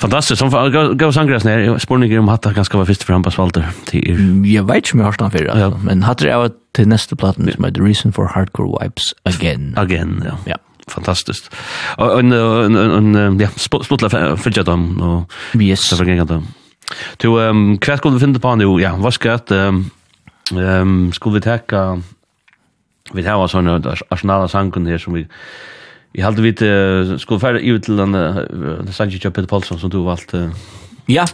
[0.00, 0.50] Fantastiskt, som
[0.98, 4.54] gå sangras ner, spårningar om hattar ganska var först fram på svalter till er.
[4.54, 7.52] Jag vet inte om jag har för det, men hattar är av till nästa platten
[7.52, 9.74] som är The Reason for Hardcore Wipes Again.
[9.76, 10.38] Again, ja.
[10.44, 10.56] Ja,
[10.86, 11.54] fantastiskt.
[11.96, 15.88] Och en, ja, spottla fyrtjat dem och yes.
[15.88, 16.46] så förgängat dem.
[17.16, 19.90] Du, ehm kvart skulle vi finna på nu, ja, vad ska att, ehm
[20.52, 22.02] ehm skulle vi täcka,
[23.12, 25.26] vi har såna arsenala sangen här som vi
[26.14, 30.02] Jeg hade vidt, uh, skulle færre ut til den uh, Sanji Kjøpet Paulsson som du
[30.04, 30.48] valgte.
[30.50, 31.26] Uh, ja.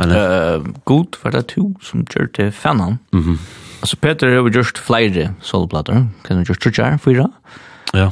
[0.00, 2.98] Uh, god var det to som kjørte til fanen.
[3.12, 3.38] Mm -hmm.
[3.82, 6.06] Altså Peter har gjort flere soloplater.
[6.24, 7.30] Kan du gjort trutjær, fyra?
[7.94, 8.10] Ja,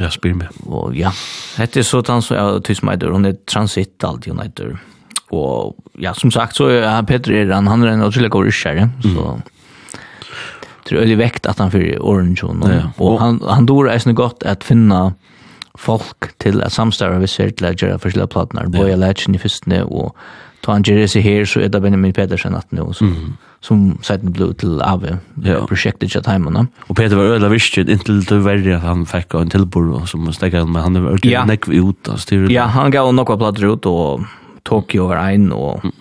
[0.00, 0.48] Ja, spyr meg.
[0.66, 1.10] Og ja,
[1.58, 3.02] dette er sånn som jeg tyst meg.
[3.02, 4.78] Hun er transit alltid hun heter.
[5.30, 8.90] Og ja, som sagt, så er Peter er han, han er en utrolig god ryskjære.
[9.02, 9.08] Så...
[9.08, 9.42] Mm
[10.90, 12.92] det är öle väckt att han för orange och, ja.
[12.96, 15.12] och han han dår är snyggt gott att finna
[15.78, 18.62] folk til at samstarva vi ser til at göra förskilda plattorna.
[18.62, 18.68] Ja.
[18.68, 20.14] Boja Lertsen i fyrstene og
[20.62, 24.54] ta en Jeresi her så är det Benjamin Pedersen at nu som, som sedan blev
[24.54, 25.18] til Ave.
[25.44, 25.66] ja.
[25.66, 26.66] projektet till timmarna.
[26.88, 30.66] Og Peter var ödla visst inte till värre at han fick en tillbord som stäckade
[30.66, 31.44] men han var ödla ja.
[31.44, 32.08] näkv ut.
[32.08, 34.24] Alltså, ja, han gav några plattor ut og
[34.64, 35.92] Tokyo var ein og mm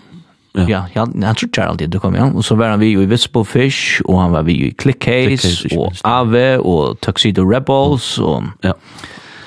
[0.67, 2.25] Ja, ja han tror alltid det kom ja.
[2.25, 5.87] Och så var han vi i Visible Fish och han var vi i Clickcase og
[5.87, 8.29] och Ave och Tuxedo Rebels mm.
[8.29, 8.73] och ja.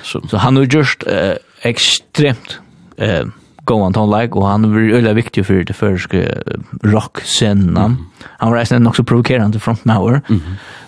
[0.02, 2.58] Så, så han har just eh, extremt
[2.96, 3.24] eh
[3.64, 6.42] gåan tonelike, like och han var öle viktig för det første
[6.82, 7.76] rock scenen.
[7.76, 7.96] Mm.
[8.38, 10.20] Han var nästan också så provokerende frontmauer.
[10.28, 10.40] Mm.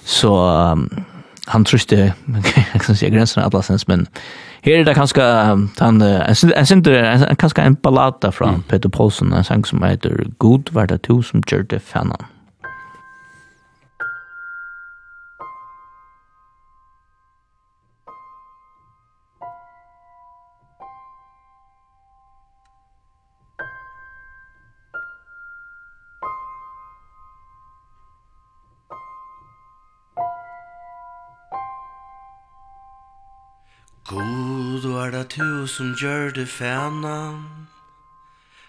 [0.04, 0.90] Så um,
[1.46, 1.96] han truste
[2.72, 4.06] jag kan säga gränsen alla men
[4.62, 5.22] här är det kanske
[5.78, 10.72] han en synd en kanske en ballad från Peter Paulsen en sång som heter God
[10.72, 12.24] var det du som gjorde fanan.
[34.84, 37.40] du er det tu som gjør det fæna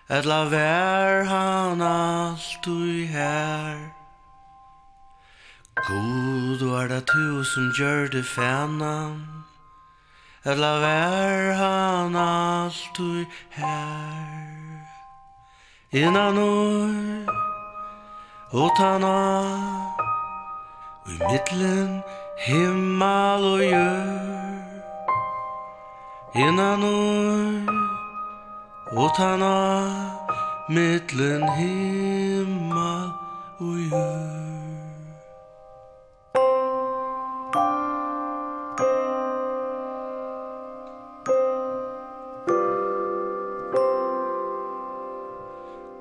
[0.09, 3.75] Et la vær han alt du her.
[5.87, 9.11] God du er det tu som gjør det fæna
[10.45, 14.79] Et la vær han alt du her.
[15.91, 17.25] Innan oi
[18.53, 19.19] Otana
[21.07, 22.03] Ui mittlen
[22.47, 24.54] himmel og jør
[26.35, 27.63] Innanor
[28.91, 29.55] Otana
[30.67, 33.11] Mittlen himmel
[33.59, 34.35] og jord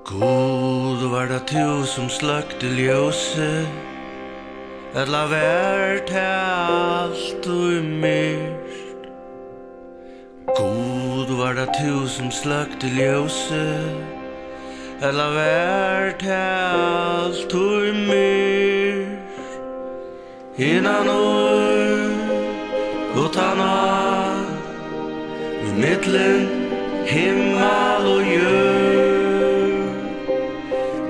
[0.04, 3.52] God var det to som sløkte ljøse
[4.98, 8.53] Et la vært alt og i
[10.56, 13.64] God var det tu som slagte ljøse
[15.02, 19.02] Eller vært alt og myr
[20.58, 22.14] Innan år,
[23.24, 24.44] utan år
[25.66, 26.48] I mittlen,
[27.10, 29.72] himmel og jør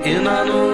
[0.05, 0.64] Innan år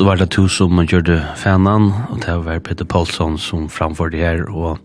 [0.00, 4.16] Hatt var det to som man gjorde fanan, og det var Peter Paulsson som framförde
[4.16, 4.78] her, og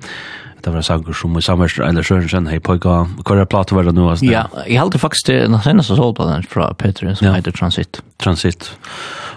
[0.63, 3.93] det var sanger som i samverst eller Sørensen, hei pojka, hva er plato var det
[3.95, 4.09] nå?
[4.27, 7.33] Ja, jeg halte faktisk det, den seneste solplaten fra Peter, som ja.
[7.37, 8.01] heter Transit.
[8.19, 8.67] Transit.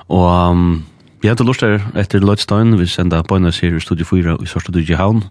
[0.09, 0.83] Og um,
[1.23, 4.75] jeg hadde lust her etter Lødstein, vi senda på en i Studio 4 i Sørste
[4.75, 5.23] Dudje Havn,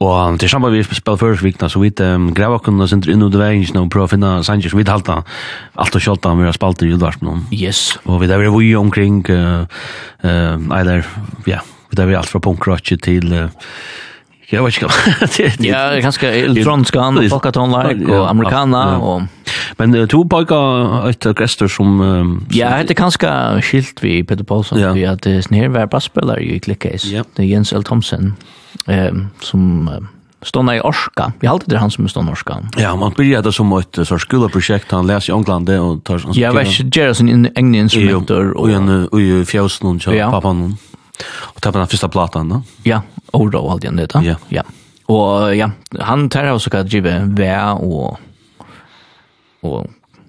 [0.00, 3.22] Og til sammen vi spiller først vikna, så vi um, grev okken og sender inn
[3.22, 5.18] ut veien og prøver å finne sanger som vi talte
[5.80, 7.46] allt och själta vi har spalt i ljudvarp någon.
[7.52, 7.98] Yes.
[8.02, 9.60] Och vi där var ju omkring eh
[10.22, 11.06] eh eller
[11.46, 13.48] ja, vi där var allt från punkrock till uh,
[14.50, 15.66] Jag vet inte.
[15.66, 17.00] Ja, ganska elektroniska
[17.30, 19.22] folk online och amerikana och
[19.76, 20.54] Men uh, to pojka
[21.08, 24.80] et orkester som um, Ja, det er ganska skilt vi Peter Paulsson.
[24.80, 24.92] Ja.
[24.92, 27.08] Vi hade snär var basspelare i Clickcase.
[27.08, 27.24] Ja.
[27.36, 28.34] Det er Jens L Thomsen.
[28.86, 30.08] Ehm um, som um,
[30.42, 31.32] stående i Orska.
[31.40, 32.56] Vi har alltid det han som er stående i Orska.
[32.76, 34.90] Ja, man börjar det som ett så skoleprojekt.
[34.90, 36.32] Han läser i England det och tar sån.
[36.34, 40.30] Ja, vet Gerard sin egna instrumenter och en och ju fjäsen och ja.
[40.30, 40.76] pappan.
[41.32, 42.62] Och tar på den första plattan då.
[42.82, 44.08] Ja, och og alt igjen det.
[44.14, 44.36] Ja.
[44.48, 44.62] ja.
[45.06, 47.00] Och ja, han tar också att og
[47.82, 48.18] og
[49.60, 49.86] hva och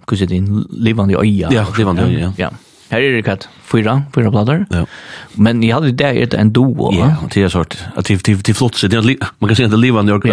[0.07, 1.49] kusin livande öja.
[1.51, 2.19] Ja, livande öja.
[2.19, 2.31] Ja.
[2.37, 2.49] ja.
[2.91, 4.65] Her er det katt fyra, fyra plattor.
[4.69, 4.85] Ja.
[5.33, 6.91] Men jag hade där ett en duo.
[6.93, 7.77] Ja, det är sort.
[7.95, 10.25] Att det det det flott det man kan säga det levande och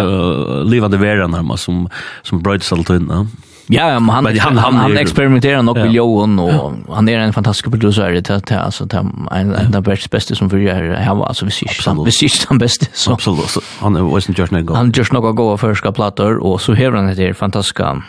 [0.66, 1.88] levande världen närmast som
[2.22, 3.26] som Brightsalt in, va?
[3.70, 7.32] Ja, men han men han, han, han experimenterar nog med Johan och han är en
[7.32, 11.26] fantastisk producer det att alltså en en av de bästa som vi gör här var
[11.26, 14.92] alltså vi syns vi syns den bästa så absolut han är ju just något han
[14.96, 18.02] just något gå för ska plattor och så hör han det fantastiska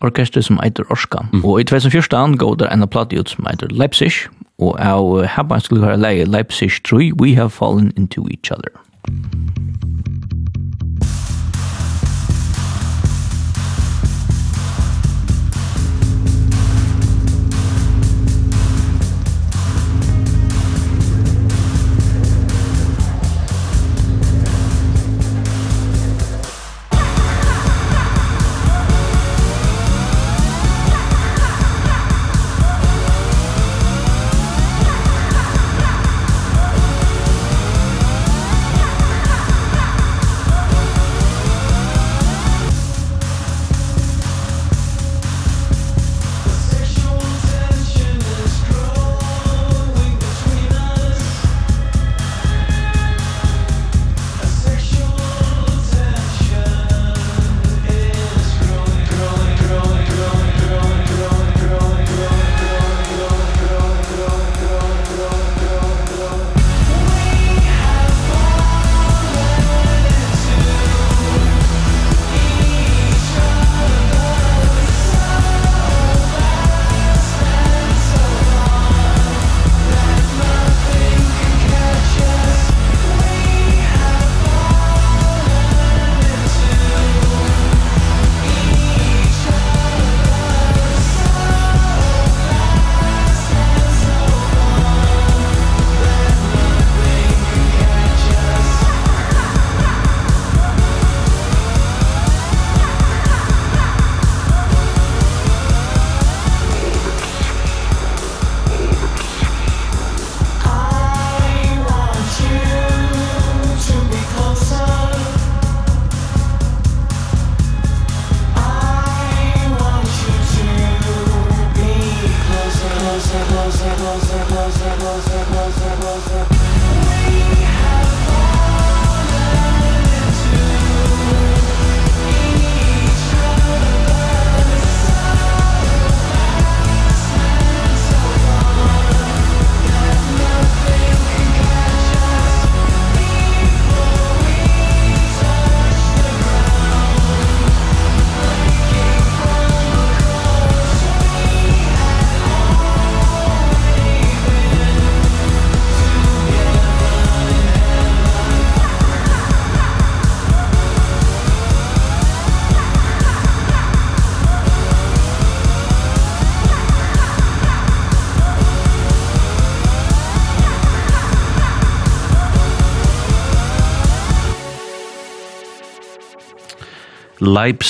[0.00, 1.28] orkester som eitir Orskan.
[1.32, 1.44] Mm.
[1.44, 4.12] Og i 2014 går det en platt ut som eitir Leipzig,
[4.58, 8.72] og av Habban skulle høre leie Leipzig 3, We Have Fallen Into Each Other.
[9.08, 10.15] Mm.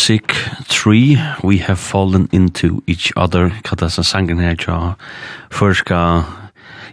[0.06, 0.36] Music
[0.68, 4.92] 3, We Have Fallen Into Each Other, kattas en sangen her, ja,
[5.50, 6.22] førska,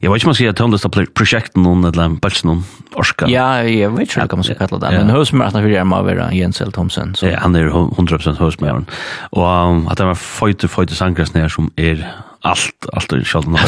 [0.01, 2.63] jeg vet ikke man sier tøndest av prosjekten noen, eller bølsen noen,
[2.97, 3.29] orska.
[3.29, 6.09] Ja, jeg vet ikke hva man skal kalla det, men høysmer at han fyrir av
[6.09, 6.73] vera Jens L.
[6.73, 7.13] Thomsen.
[7.21, 8.89] Ja, han er 100% høysmærten,
[9.37, 9.45] og
[9.93, 12.01] at det var føyte, føyte sangres her som er
[12.43, 13.59] allt allt är själva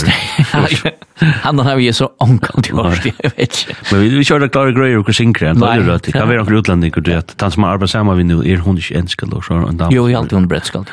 [1.44, 3.78] Han har ju så onkel till oss det vet jag.
[3.92, 6.60] Men vi vi körde klara grejer och sinkra och er är det kan vara några
[6.60, 9.54] utlänningar det att han som arbetar samma vi nu er hon inte enskilda og så
[9.54, 9.92] en dam.
[9.92, 10.88] Jo, jag alltid hon bretskald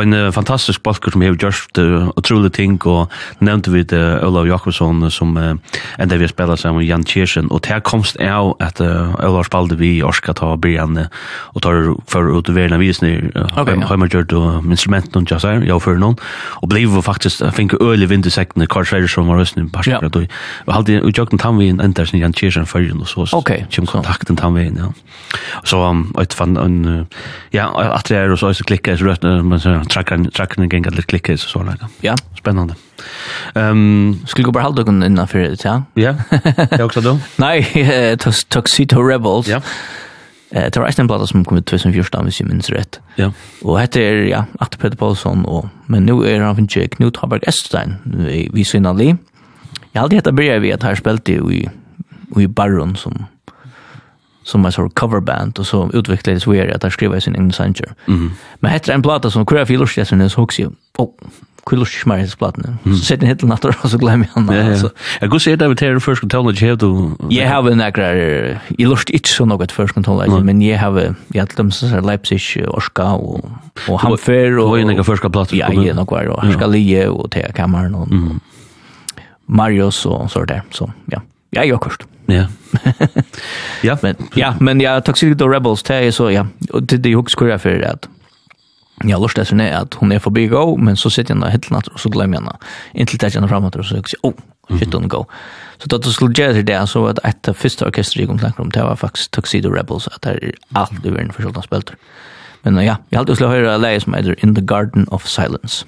[0.00, 3.12] en fantastisk balker som har gjort uh, utrolig ting, og
[3.44, 5.54] nevnte vi det Olav Jakobsson som uh,
[5.98, 9.14] enda vi har spillet sammen med Jan Kjersen, og til komst er jo at uh,
[9.24, 11.08] Olav spalte vi i Orska ta Brian uh,
[11.54, 15.30] og tar for ut i verden av visene, okay, har man gjort uh, instrumenten og
[15.30, 16.18] jazz her, jeg for noen,
[16.62, 19.64] og ble jo faktisk, jeg finner øyelig vind i sektene, Karl Sverre som var røsten
[19.64, 23.10] i Barskar, og jeg halte jo gjort den tannveien enda som Jan Kjersen førjen, og
[23.10, 23.28] så.
[23.78, 24.90] kom kontakten tannveien, ja.
[25.64, 26.56] Så, um, et fan,
[27.52, 30.68] ja, at det er, og så klikker jeg så røsten, men så trackar trackar den
[30.68, 31.76] ganska lite så så där.
[32.00, 32.74] Ja, spännande.
[33.54, 35.82] Ehm, um, skulle gå bara hålla dig innan för det, ja.
[35.94, 36.14] Ja.
[36.70, 37.18] Jag också då.
[37.36, 38.16] Nej,
[38.48, 39.48] Tuxedo Rebels.
[39.48, 39.60] Ja.
[40.50, 43.00] Eh, det var en platta som kom ut 2014, hvis jeg minns rett.
[43.18, 43.30] Ja.
[43.62, 47.20] Og hette er, ja, Atte Peter Paulsson, og, men nå er han finnes ikke Knut
[47.20, 49.12] Haberg Estein, vi, vi synner li.
[49.92, 51.66] Jeg har alltid hette bryr vi at her spilte jo i,
[52.38, 53.26] i Barron, som
[54.48, 57.94] som en sort coverband och så utvecklades vi att skriva sin egen sanger.
[58.06, 58.30] Mm.
[58.60, 60.68] Men heter en platta som Kura Filus Jensen är hooks ju.
[60.98, 61.10] Oh,
[61.66, 62.76] Kulus smar hans platna.
[62.84, 64.90] Så sätter helt natter och så glömmer jag han alltså.
[65.20, 67.80] Jag går se där med Terry first control that you have to Jag har en
[67.80, 68.16] akrar
[68.68, 72.64] i lust inte så något first control men jag har jag har dem så Leipzig
[72.68, 73.50] Oskar och
[73.88, 75.52] och Hanfer var en av första platt.
[75.52, 78.08] Ja, jag nog var ska Skalie och Tea Kammaren och
[79.46, 81.20] Marius och så där så ja.
[81.50, 82.02] Ja, jag kost.
[82.26, 82.46] Ja.
[83.82, 86.46] ja, men ja, men ja, Toxic the Rebels det är så ja.
[86.72, 87.98] Och det det hooks kvar för det.
[89.04, 91.70] Ja, lust det är att hon är förbi gå, men så sitter jag där helt
[91.70, 92.56] natt och så glömmer jag henne.
[92.92, 94.34] Inte tills jag framåt och så säger oh,
[94.78, 95.24] shit on go.
[95.78, 98.70] Så då det skulle jag det där så att ett första orkester kom snackar om
[98.70, 101.96] det var faktiskt Tuxedo Rebels att det är allt över en försåldna spelter.
[102.62, 105.86] Men ja, jag alltid skulle höra läge som heter In the Garden of Silence.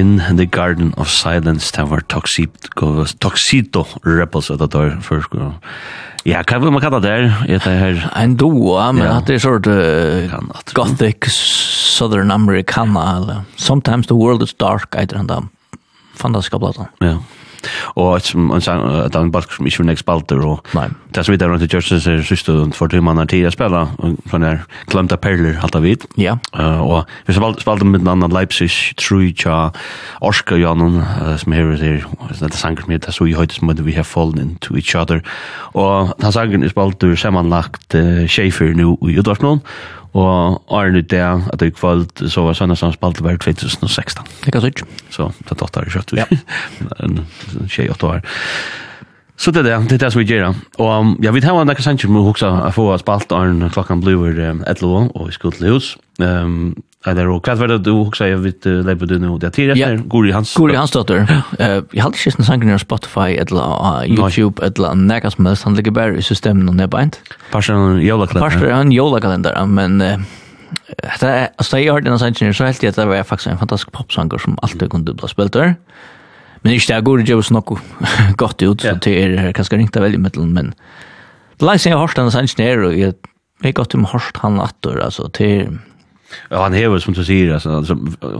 [0.00, 5.34] In the Garden of Silence, det var Toxido, Toxido Rebels, det var først.
[6.24, 7.44] Ja, hva vil man kalla det her?
[7.48, 8.06] Det her?
[8.16, 9.18] En doa, men ja.
[9.26, 10.40] det er sort uh,
[10.76, 15.40] gothic southern americana, eller sometimes the world is dark, eitir han da
[16.16, 16.88] fantastiska platan.
[17.00, 17.18] Ja
[17.94, 20.66] och et som en sang att han bara som inte next balter och
[21.08, 23.88] det som vi där runt churches är sist och for två månader tid att spela
[24.30, 26.04] från där glemte perler alt av vid.
[26.14, 26.38] Ja.
[26.58, 29.72] uh, och vi spalte spelade med en annen Leipzig Truja
[30.20, 31.02] Oscar Janen
[31.38, 32.04] som här der
[32.40, 35.22] det sank med heter så i höjdes med vi har fallen into each other
[35.74, 37.94] och den sangen är spelade sammanlagt
[38.28, 39.60] Schaefer nu i Udvarsnån
[40.18, 44.26] Og Arne det, at det kvalt så var Søndagsson spalt hver 2016.
[44.44, 45.02] Det kan sikkert.
[45.14, 46.14] Så det er åtta år kjøtt.
[46.18, 46.26] Ja.
[47.04, 47.20] en
[47.70, 48.24] tjej åtta år.
[49.40, 50.50] Så det er det, det er det som vi gjør.
[50.82, 54.02] Og ja, vi tar en nekker sannsyn med å huske å få spalt åren klokkan
[54.04, 55.94] blir 11 og vi skulle til hus.
[56.20, 56.74] Um,
[57.06, 60.02] Eller och vad var det du också jag vet lever du nu det tidigare yeah.
[60.04, 61.42] Guri Hans Guri Hans dotter.
[61.58, 65.74] Eh jag hade just en sång på Spotify eller YouTube eller några som helst han
[65.74, 67.20] ligger bara i systemet och näbant.
[67.50, 68.50] Passer en jola kalender.
[68.50, 73.04] Passer en jola kalender men Det är alltså jag hörde den sången så helt det
[73.04, 75.74] var faktiskt en fantastisk popsånger som alltid kunde bli spelad där.
[76.62, 77.74] Men inte det går det ju snacka
[78.36, 80.74] gott ut så det är kanske inte väldigt mellan men
[81.56, 83.14] Det lär sig jag hörst den sången och jag
[83.62, 85.78] har gått om hörst han atter, alltså till
[86.50, 87.96] Ja, han hever, som du sier, altså, altså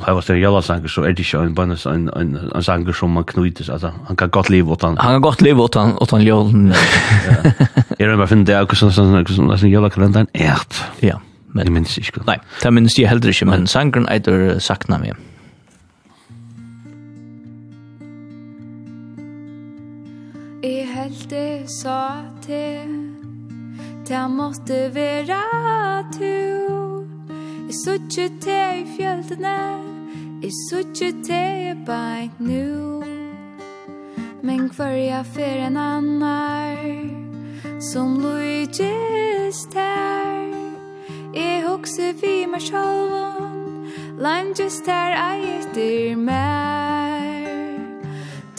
[0.07, 2.63] her var det en jævla sanger, så er det ikke en bønnes, en, en, en
[2.63, 4.99] sanger som man knytes, altså, han kan godt liv åt han.
[4.99, 6.69] Han kan godt liv åt han, åt han jævlen.
[7.31, 7.53] ja.
[7.99, 10.63] Jeg rømmer bare finne det, akkurat sånn, sånn, sånn, sånn, jævla kalenderen er
[11.03, 11.19] Ja,
[11.53, 11.67] men...
[11.67, 12.23] Det minnes ikke.
[12.27, 15.19] Nei, det minnes jeg heller ikke, men sangeren eitir sakna meg.
[20.63, 22.97] Jeg held det sa til,
[24.09, 25.43] det måtte være
[26.17, 27.00] tur.
[27.71, 29.59] Jeg suttje til i fjöldene
[30.43, 33.03] Jeg suttje til i beint nu.
[34.43, 36.83] Men hver jeg fer en annar
[37.93, 38.91] Som Luigi
[39.53, 40.51] stær
[41.35, 43.87] Jeg hokse vi meg sjálvan
[44.19, 47.00] Langt just her eitir meg.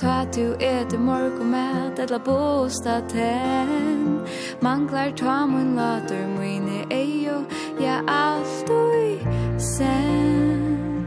[0.01, 4.25] Ta tu et i morgon med Edla bosta ten
[4.59, 7.45] Manglar ta mun later Mine eio
[7.79, 9.19] Ja alt ui
[9.57, 11.05] sen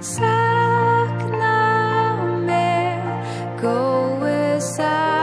[0.00, 1.56] Sakna
[2.46, 2.96] me
[3.60, 4.16] Go
[4.58, 5.21] sakna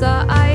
[0.00, 0.47] the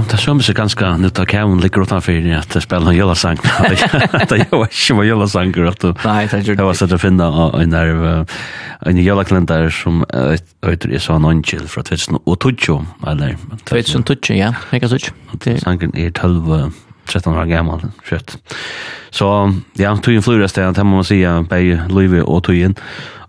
[0.00, 3.36] Ja, det som är ganska nytt att Kevin ligger utanför att det spelar en jöllasang.
[3.42, 3.82] Det
[4.20, 5.92] är inte vad jöllasang att du...
[5.92, 8.26] Det er det var så att finna en där
[8.80, 10.04] en jöllakalender som
[10.66, 13.36] heter Isa Nongil från 2008, eller?
[13.64, 15.12] 2008, ja, mega sutt.
[15.62, 16.72] Sangen är 12
[17.06, 18.38] 13 år gammal, skött.
[19.10, 22.74] Så ja, tog en flurastegn, det må man säga, bei Luive och tog in.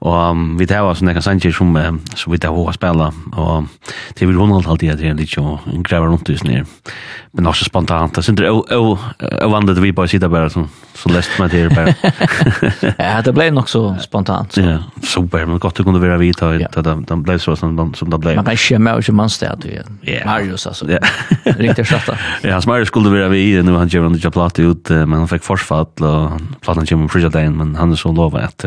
[0.02, 1.76] Og um, vi tar var nekka sanger som,
[2.18, 3.68] som vi tar hva spela, og
[4.18, 6.64] det vil hun alt alltid at det er litt og grever rundt i sånne
[7.34, 8.16] men også spontant.
[8.16, 10.66] Det er o o vandet vi bare sitter bare så
[11.02, 11.94] så lest meg til bare.
[13.00, 14.54] ja, det ble nok så spontant.
[14.54, 14.62] Så.
[14.62, 14.78] Ja,
[15.08, 16.68] super, men godt gott kunne være vidt vi ja.
[16.76, 18.36] det det ble så som som det ble.
[18.36, 19.70] Man kan skämma och man står där
[20.04, 20.26] ju.
[20.26, 20.86] Marius altså.
[20.86, 21.60] alltså.
[21.60, 22.18] Riktigt skötta.
[22.44, 25.44] Ja, Marius skulle være vi nu han gör han ikke platt ut men han fikk
[25.44, 28.66] försfall og plattan kommer frysa dagen men han er så lovar att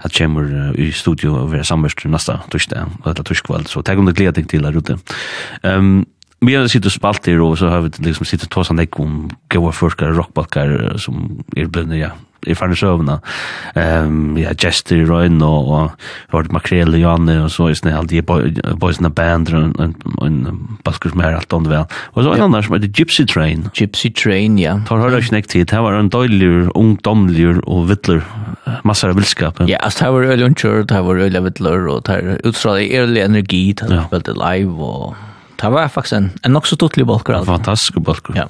[0.00, 4.06] att kommer i studio og være samverst nästa torsdag eller torsdag kväll så tag om
[4.06, 4.98] det gleder deg til der ute.
[5.62, 6.06] Um,
[6.40, 10.12] vi har sittet spalter och så har vi liksom sittet tosa han om goa forskare
[10.12, 12.10] rockbalkar som er bunnet, ja
[12.46, 13.20] i fanns övna.
[13.74, 15.90] Ehm ja Jester Ryan och och
[16.28, 19.48] Robert Makrell och Janne og så är snäll de boys in the band
[20.18, 21.84] och en baskers mer allt det vel.
[21.92, 23.70] och så en annan som heter Gypsy Train.
[23.74, 24.80] Gypsy Train ja.
[24.88, 28.22] Tar har ikke knäckt tid, det var en døylig, ungdomlig och vittler.
[28.84, 29.78] Massar av villskap ja.
[29.78, 33.74] Altså, det var öl och det var öl och og det var utstrålade ärlig energi
[33.74, 35.14] till väldigt live och
[35.60, 37.38] Det var faktisk en, en nok så tuttelig bolker.
[37.38, 38.36] En fantastisk balker.
[38.36, 38.48] Ja.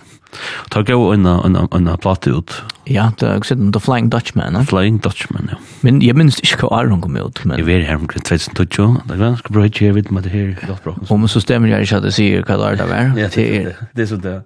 [0.75, 2.55] Det gav en, en, en, en plate ut.
[2.91, 4.53] Ja, det er siden The Flying Dutchman.
[4.53, 4.65] Ne?
[4.67, 5.59] Flying Dutchman, ja.
[5.87, 7.43] Men jeg minns ikke hva Aron kom ut.
[7.45, 7.59] Men...
[7.61, 10.81] Jeg var her omkring 2012, det er ganske bra ikke, jeg vet med det her.
[11.09, 13.15] Om så stemmer jeg ikke at jeg sier hva det er det var.
[13.23, 13.77] ja, det er det.
[13.97, 14.37] Det er så det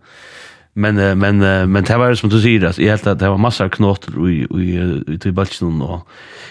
[0.75, 1.39] men men
[1.73, 4.47] men det var som du säger att jag helt att det var massa knotter i
[4.51, 6.09] i i till Balchen och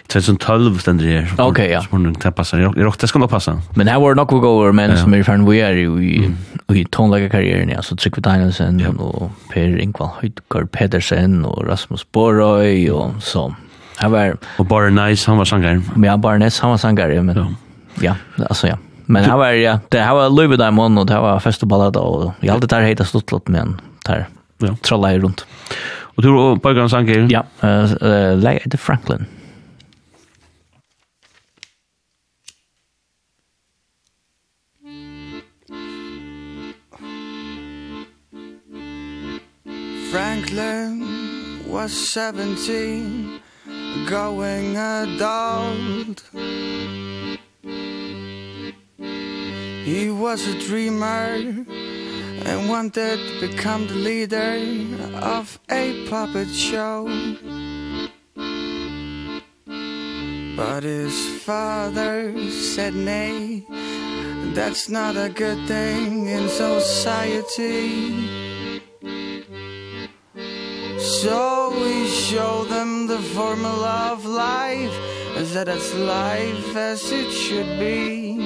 [0.08, 1.28] 2012 ständer där.
[1.38, 1.82] Okej ja.
[1.82, 2.60] Som det passar.
[2.60, 3.62] Jag Det ska nog passa.
[3.76, 6.32] Men här var nog goer men som är fan vi är i
[6.74, 13.24] i tonlaga karriären så Trick Danielsen och Per Ingvall Høydgaard Pedersen och Rasmus Borøy och
[13.24, 13.56] så.
[13.96, 15.82] Han var och bara nice han var sångare.
[16.04, 17.38] Ja, bara nice han var sångare men.
[17.38, 17.48] Ja.
[18.02, 18.16] Ja,
[18.50, 18.78] alltså ja.
[19.06, 21.68] Men han var ja, det här var Louis Diamond och det här var fest och
[21.68, 24.28] ballad och jag hade där heta stått men där
[24.58, 24.76] ja.
[24.82, 25.46] trollar runt.
[26.20, 27.28] Och du och på gång sanger.
[27.30, 29.26] Ja, eh uh, uh, Lady Franklin.
[40.12, 41.06] Franklin
[41.68, 43.40] was 17
[44.10, 46.24] going adult
[49.86, 51.66] He was a dreamer
[52.46, 54.58] And wanted to become the leader
[55.16, 57.06] of a puppet show.
[60.56, 63.66] But his father said nay
[64.54, 68.30] That's not a good thing in society.
[71.00, 74.96] So we show them the formula of life
[75.54, 78.39] That it's life as it should be.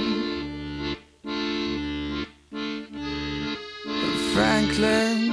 [4.34, 5.30] Franklin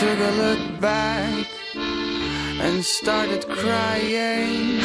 [0.00, 4.80] took a look back and started crying.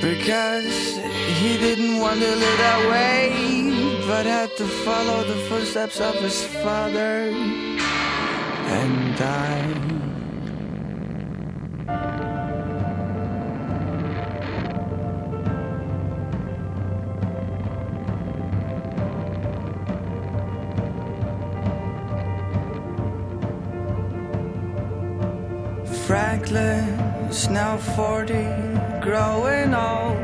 [0.00, 0.96] Because
[1.38, 3.52] he didn't want to live that way
[4.08, 7.30] but had to follow the footsteps of his father
[8.66, 9.82] and die.
[26.12, 28.34] Franklin's now 40
[29.00, 30.18] growing old.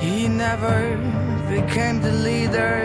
[0.00, 0.96] He never
[1.48, 2.82] became the leader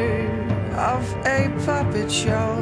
[0.78, 2.54] of a puppet show.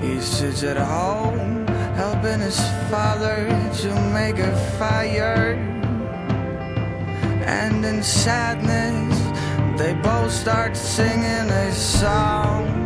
[0.00, 1.66] He sits at home
[1.96, 3.48] helping his father
[3.80, 5.54] to make a fire.
[7.44, 9.18] And in sadness
[9.76, 12.83] they both start singing a song.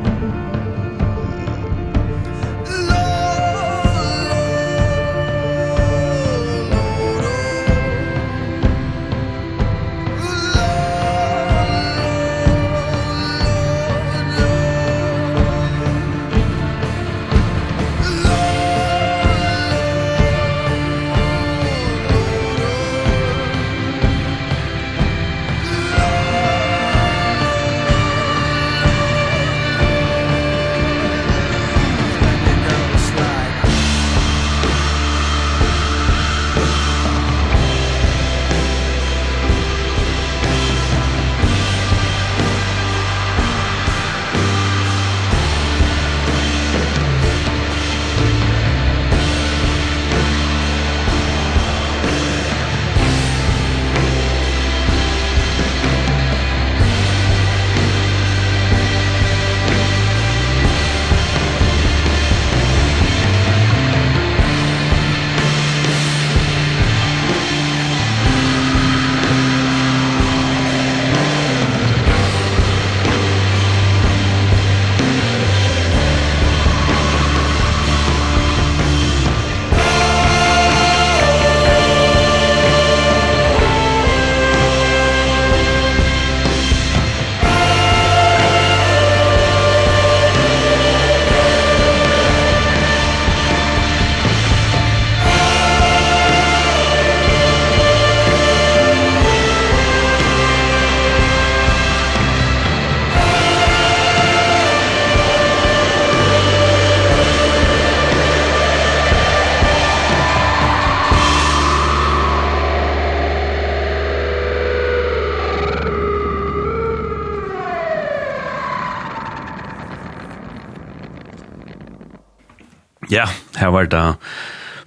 [123.78, 124.04] var det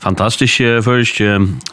[0.01, 1.19] fantastiske først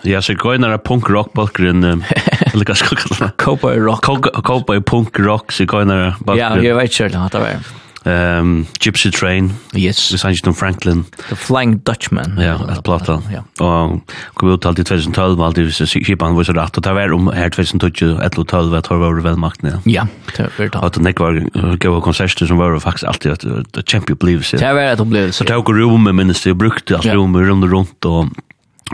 [0.04, 3.30] ja så grønner punk rock bakgrunn eller hva skal jeg kalle det?
[3.44, 4.08] Cowboy rock.
[4.44, 7.70] Cowboy punk rock så grønner bakgrunn ja jeg vet ikke hva det var
[8.08, 9.52] um, Gypsy Train.
[9.76, 10.00] Yes.
[10.12, 11.04] Vi sang ikke Franklin.
[11.28, 12.38] The Flying Dutchman.
[12.40, 13.18] Ja, et plata.
[13.32, 13.44] Ja.
[13.64, 14.00] Og
[14.38, 17.30] kom ut alt i 2012, alt i kipan var så rett, og det var om
[17.34, 19.78] her 2012, 2012, at tror var velmakten, ja.
[19.86, 20.06] Ja,
[20.36, 20.82] det var det.
[20.82, 21.40] Og det nek var
[21.84, 24.60] gode konserter som var faktisk alltid et kjempe opplevelse.
[24.60, 25.38] Det var et opplevelse.
[25.42, 28.30] Så det var rommet minnes det, brukte alt rommet rundt og rundt, og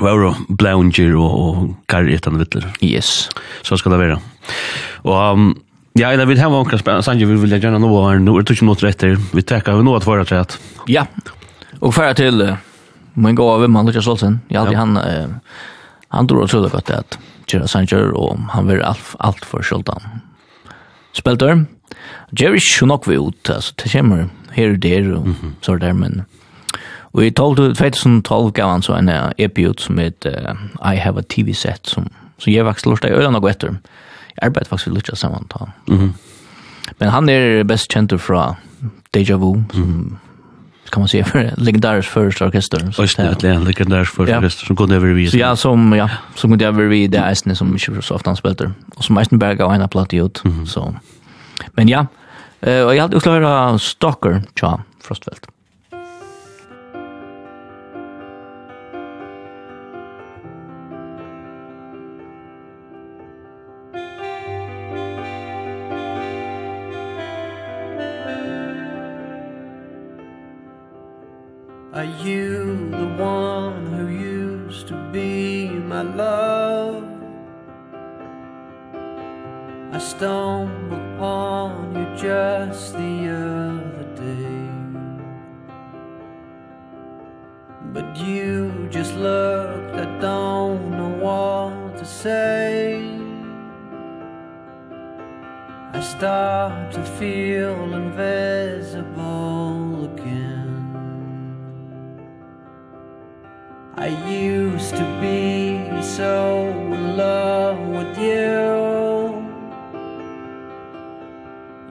[0.02, 2.66] Vauro Blounger og, og Garri etan vittler.
[2.82, 3.28] Yes.
[3.62, 4.18] Så skal det være.
[5.04, 5.52] Og um,
[5.96, 8.56] Ja, eller vi har onkra spennende sanger vi vil gjerne nå her, nå er det
[8.56, 9.12] ikke noe etter.
[9.30, 10.56] Vi trekker vi nå at forrige rett.
[10.90, 11.04] Ja,
[11.78, 12.56] og ferdig til uh,
[13.14, 14.40] min gå venn, man Lukas Olsen.
[14.50, 14.80] Ja, ja.
[14.80, 15.60] han, uh,
[16.10, 17.14] han tror og trodde godt at
[17.46, 20.18] Kjera Sanger, og han var alt, alt for skjoldan.
[21.14, 21.62] Spelter,
[22.34, 24.26] Jerry nok vi ut, altså, det kommer
[24.56, 25.52] her og der, og mm -hmm.
[25.60, 26.24] så der, men...
[27.12, 31.18] Og i 2012 gav han så en uh, EP ut som heter uh, I Have
[31.18, 33.70] a TV Set, som, som jeg faktisk lort deg øyne noe etter.
[33.70, 33.78] Mm
[34.34, 35.68] Jeg arbeider faktisk litt av sammen ta.
[35.88, 36.14] Mm.
[36.98, 38.54] Men han er best kjent fra
[39.14, 40.90] Deja Vu, som mm -hmm.
[40.90, 42.90] kan man säga för legendarisk första orkester.
[42.90, 45.30] så Just det, ja, legendarisk första orkester som kunde över vid.
[45.30, 48.36] Så ja, som, ja, som kunde över vid det Eisen som inte så ofta han
[48.36, 48.72] spelter.
[48.96, 50.42] Och som Eisenberg gav en platt ut.
[50.66, 50.94] Så.
[51.72, 52.06] Men ja,
[52.60, 55.53] eh och jag hade också höra Stalker, tja, Frostfeldt.
[76.04, 77.04] love.
[79.92, 84.64] I stumbled upon you just the other day.
[87.92, 92.98] But you just looked I don't know what to say.
[95.92, 99.32] I start to feel invisible
[100.12, 100.63] again.
[103.96, 109.40] I used to be so in love with you.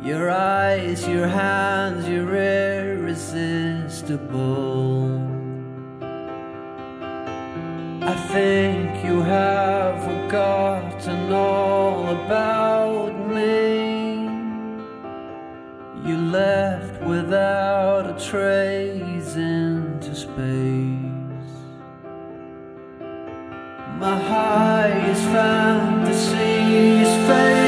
[0.05, 5.17] Your eyes, your hands, you're irresistible.
[8.01, 14.25] I think you have forgotten all about me.
[16.05, 20.72] You left without a trace into space.
[24.03, 27.62] my highest fantasy is fading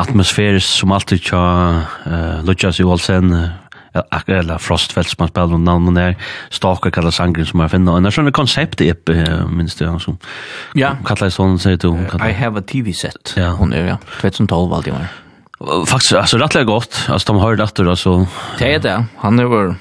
[0.00, 1.42] atmosfære som alltid tja
[2.06, 3.32] uh, Lujas Johalsen,
[4.26, 6.16] eller Frostfeldt som har spelat någon namn där
[6.50, 10.18] Stalker kallar sangren som jag finner och sånn koncept är uppe minst det, som
[10.74, 10.96] ja.
[11.04, 11.94] kallar sån sier du?
[12.28, 13.34] I have a TV set.
[13.36, 13.50] Ja.
[13.56, 13.98] Hon är ja.
[14.20, 15.06] 2012 alltid var
[15.86, 18.26] faktiskt altså, rettelig gott alltså de har rätt då altså.
[18.58, 19.04] det är det.
[19.16, 19.76] Han är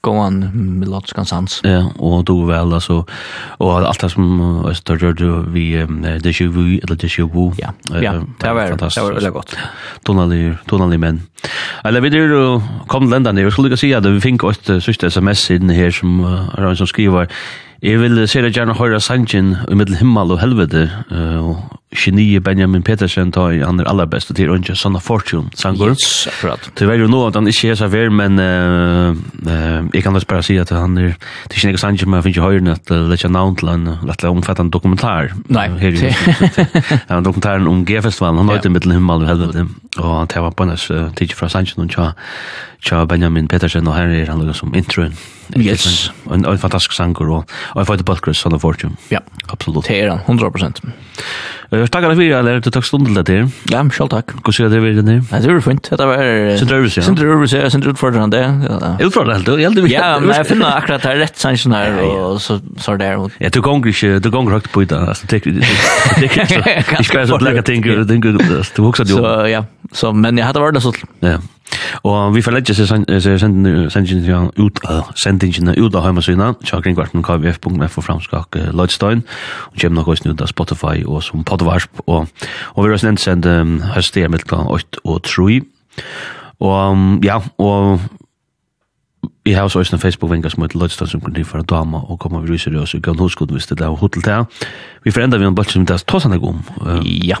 [0.00, 1.60] gåan melodiska sans.
[1.64, 3.02] Ja, og du vel, altså,
[3.58, 5.86] og alt det som störde vi
[6.22, 7.24] det ju vi eller det Vu.
[7.24, 7.52] wo.
[7.58, 7.72] Ja.
[8.02, 9.56] Ja, det var det var väldigt gott.
[10.04, 11.22] Tonali tonali menn.
[11.84, 13.42] Eller vi det kom lända ner.
[13.42, 16.86] Jag skulle si at vi fick uh, sista SMS inn her som uh, Aron som
[16.86, 17.26] skriver
[17.78, 21.60] Jeg vil se deg gjerne høyre sangen i middel himmel og helvete, og
[21.94, 25.94] genie Benjamin Petersen tar han er aller best, og til ønsker Sanna Fortune, sanger.
[25.94, 26.66] Yes, akkurat.
[26.74, 30.18] Det var jo nå at han ikke er så vær, men uh, uh, jeg kan
[30.18, 32.48] også bare si at han er, det er ikke noe sangen, men jeg finner ikke
[32.48, 35.30] høyre at det er ikke navn til han, at det omfattende dokumentar.
[35.46, 35.68] Nei.
[35.78, 38.74] Her, ja, dokumentaren om G-festivalen, han har ja.
[38.74, 39.68] middel himmel og helvete,
[40.02, 42.10] og det var på hennes tidlig fra sangen, og
[42.84, 45.08] tja Benjamin Petersen, og her er han som intro.
[45.56, 46.10] Yes.
[46.30, 48.96] En, en fantastisk sanger, og, og jeg får til bulker, Son of Fortune.
[49.10, 49.88] Ja, absolutt.
[49.88, 50.82] Det er han, 100%.
[51.68, 53.48] Uh, takk for det, eller du takk stunden til.
[53.72, 54.32] Ja, selv takk.
[54.44, 55.02] Hvordan er det vi er?
[55.08, 55.90] Nei, det var fint.
[55.90, 56.22] Det var...
[56.60, 57.04] Sindre Øvrus, ja.
[57.04, 57.68] Sindre Øvrus, ja.
[57.72, 58.42] Sindre utfordrende.
[59.04, 59.92] Utfordrende, helt, helt.
[59.92, 63.36] Ja, men jeg finner akkurat det rett sannsyn her, og så, så er det her.
[63.40, 65.16] Ja, du gonger ikke, du gonger høyt på i dag.
[65.28, 65.58] Det er det
[66.22, 68.32] er ikke så, det er ikke så, det så, det ting, ikke så, det så,
[68.32, 70.92] det så, så, det så, Så, men jag hade varit så.
[71.20, 71.38] Ja.
[72.02, 77.98] Og vi får legge seg sendingene ut av sendingen ut av heimasyna, tjakker innkvarten kvf.f
[78.00, 79.24] og framskak uh, Lloydstein,
[79.72, 82.28] og kjem nok også ut av Spotify og som podvarsp, og,
[82.74, 85.60] og vi har også nevnt sendt um, høstet mellom 8 og 3.
[86.64, 88.00] Og um, ja, og
[89.44, 92.52] Vi har også en Facebook-vengar som heter Lødstad som kunne for dama og komme vi
[92.52, 94.44] ryser i oss og gav en hoskod hvis det er hodel til.
[95.04, 96.60] Vi forendrer vi en bøtt som det er tåsande om.
[97.24, 97.40] Ja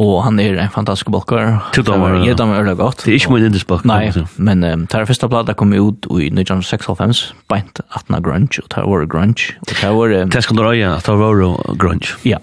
[0.00, 1.58] og han er en fantastisk balkar.
[1.76, 2.30] Du damer, ja.
[2.30, 3.04] Jeg damer øyla godt.
[3.04, 3.90] Det er ikke min indisk balkar.
[3.90, 7.20] Nei, men um, det er første plata kom ut i 1996,
[7.52, 9.52] beint 18 grunge, og det var grunge.
[9.60, 10.16] Og det var...
[10.22, 11.44] Um, det skal du røye, at det var
[11.76, 12.16] grunge.
[12.24, 12.40] Ja,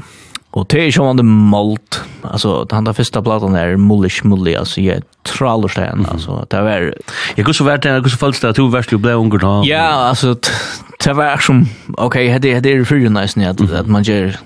[0.58, 4.56] og det er ikke om det malt, altså den der første platan er mullish mulli,
[4.58, 6.88] altså jeg traller seg mm altså det var...
[7.38, 9.18] Jeg kunne så vært det, jeg kunne så følt det at du verst jo ble
[9.20, 9.54] unger da.
[9.68, 10.34] Ja, altså
[11.04, 11.68] det var som,
[11.98, 14.38] ok, det er fyrir nice at, at man gjør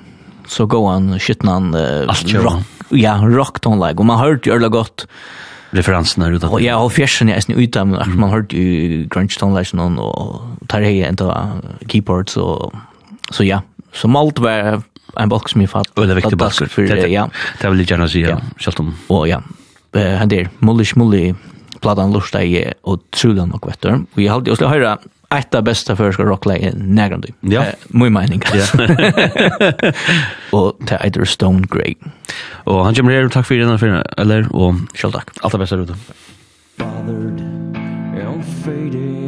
[0.52, 4.00] så går han, skytten han, uh, rock ja, rock tonlag.
[4.00, 5.06] Og man hørte jo ærlig godt
[5.76, 6.62] referansen her utenfor.
[6.64, 8.18] Ja, og fjersen er nesten ute, men mm.
[8.20, 11.32] man hørte jo grunge tonlag noen, og tar hei enda
[11.92, 12.76] keyboards, og
[13.32, 13.62] så ja.
[13.96, 14.82] Så malt var
[15.20, 15.90] en balk som jeg fatt.
[15.98, 16.62] Og det er viktig balk.
[17.12, 17.26] Ja.
[17.60, 18.38] Det er vel gjerne å si, ja.
[18.64, 18.94] Selv om.
[19.12, 19.42] Og ja,
[19.96, 21.32] han der, mullig, mullig,
[21.82, 24.04] Platan lusta i og trulan og kvettur.
[24.04, 24.92] Og jeg halte, jeg skulle høre
[25.38, 27.28] ett av bästa förska rockläge nägrande.
[27.40, 27.62] Ja.
[27.62, 28.42] Eh, min mening.
[28.54, 28.66] Ja.
[30.52, 31.96] och till Eider Stone Grey.
[32.50, 35.28] Och han kommer här och tack för den här eller och själv tack.
[35.42, 35.96] Allt det bästa ute.
[36.78, 37.42] Bothered
[38.28, 39.22] and fading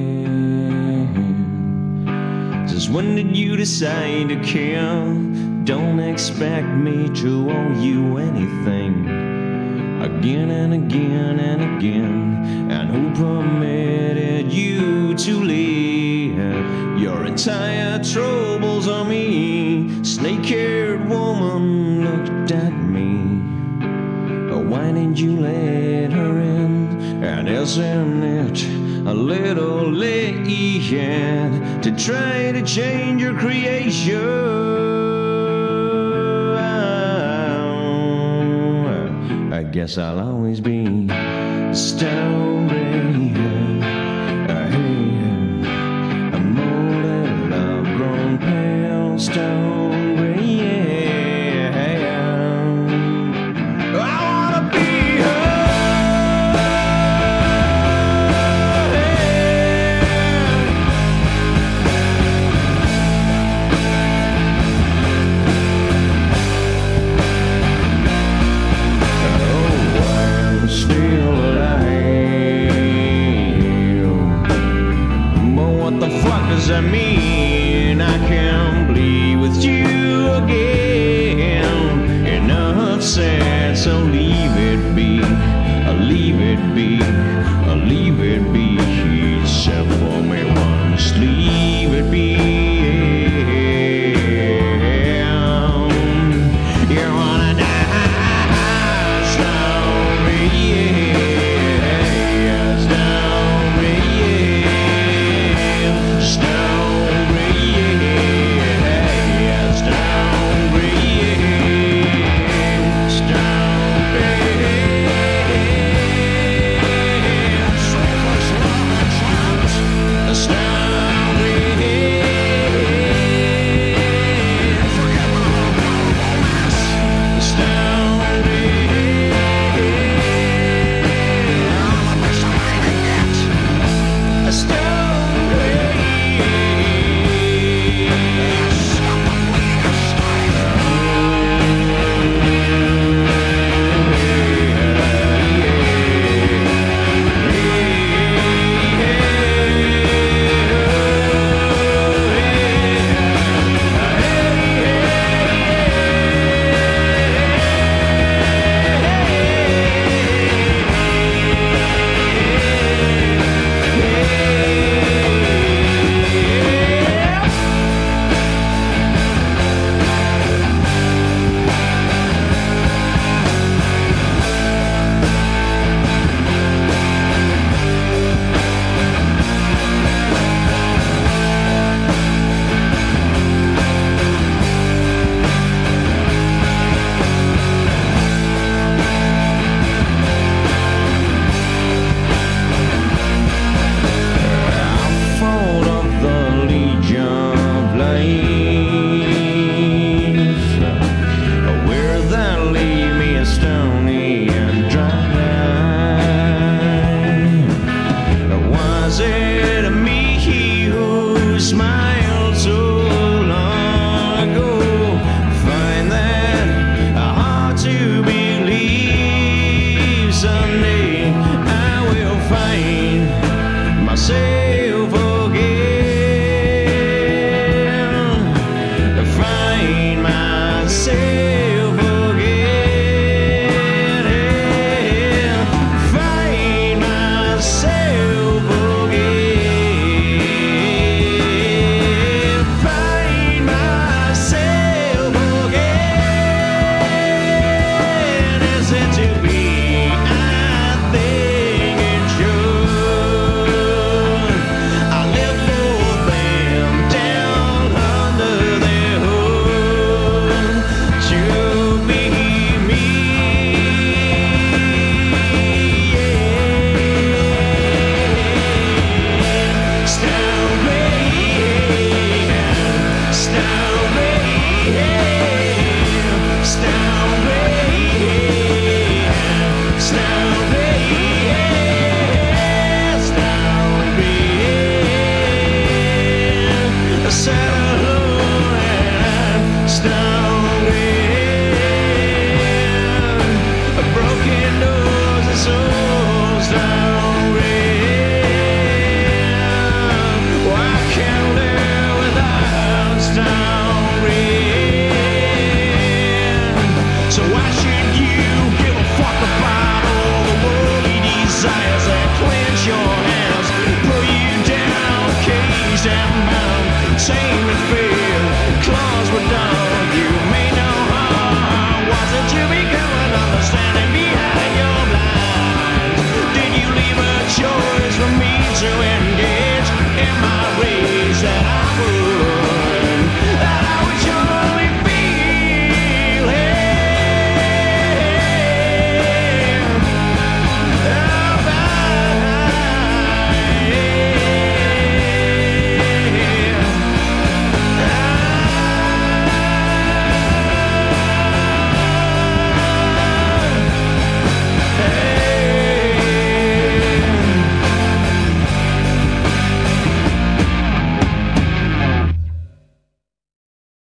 [2.67, 5.05] Since when did you decide to care
[5.65, 9.32] Don't expect me to owe you anything
[10.03, 12.69] again and again and again.
[12.71, 16.99] And who permitted you to live?
[16.99, 20.03] Your entire troubles on me.
[20.03, 23.41] Snake-haired woman looked at me.
[24.73, 27.23] Why didn't you let her in?
[27.23, 28.63] And isn't it
[29.07, 35.12] a little late yet to try to change your creation?
[39.63, 42.11] I guess I'll always be a stonebreaker
[44.49, 44.67] A
[46.35, 49.82] A molded, love-grown pale stone.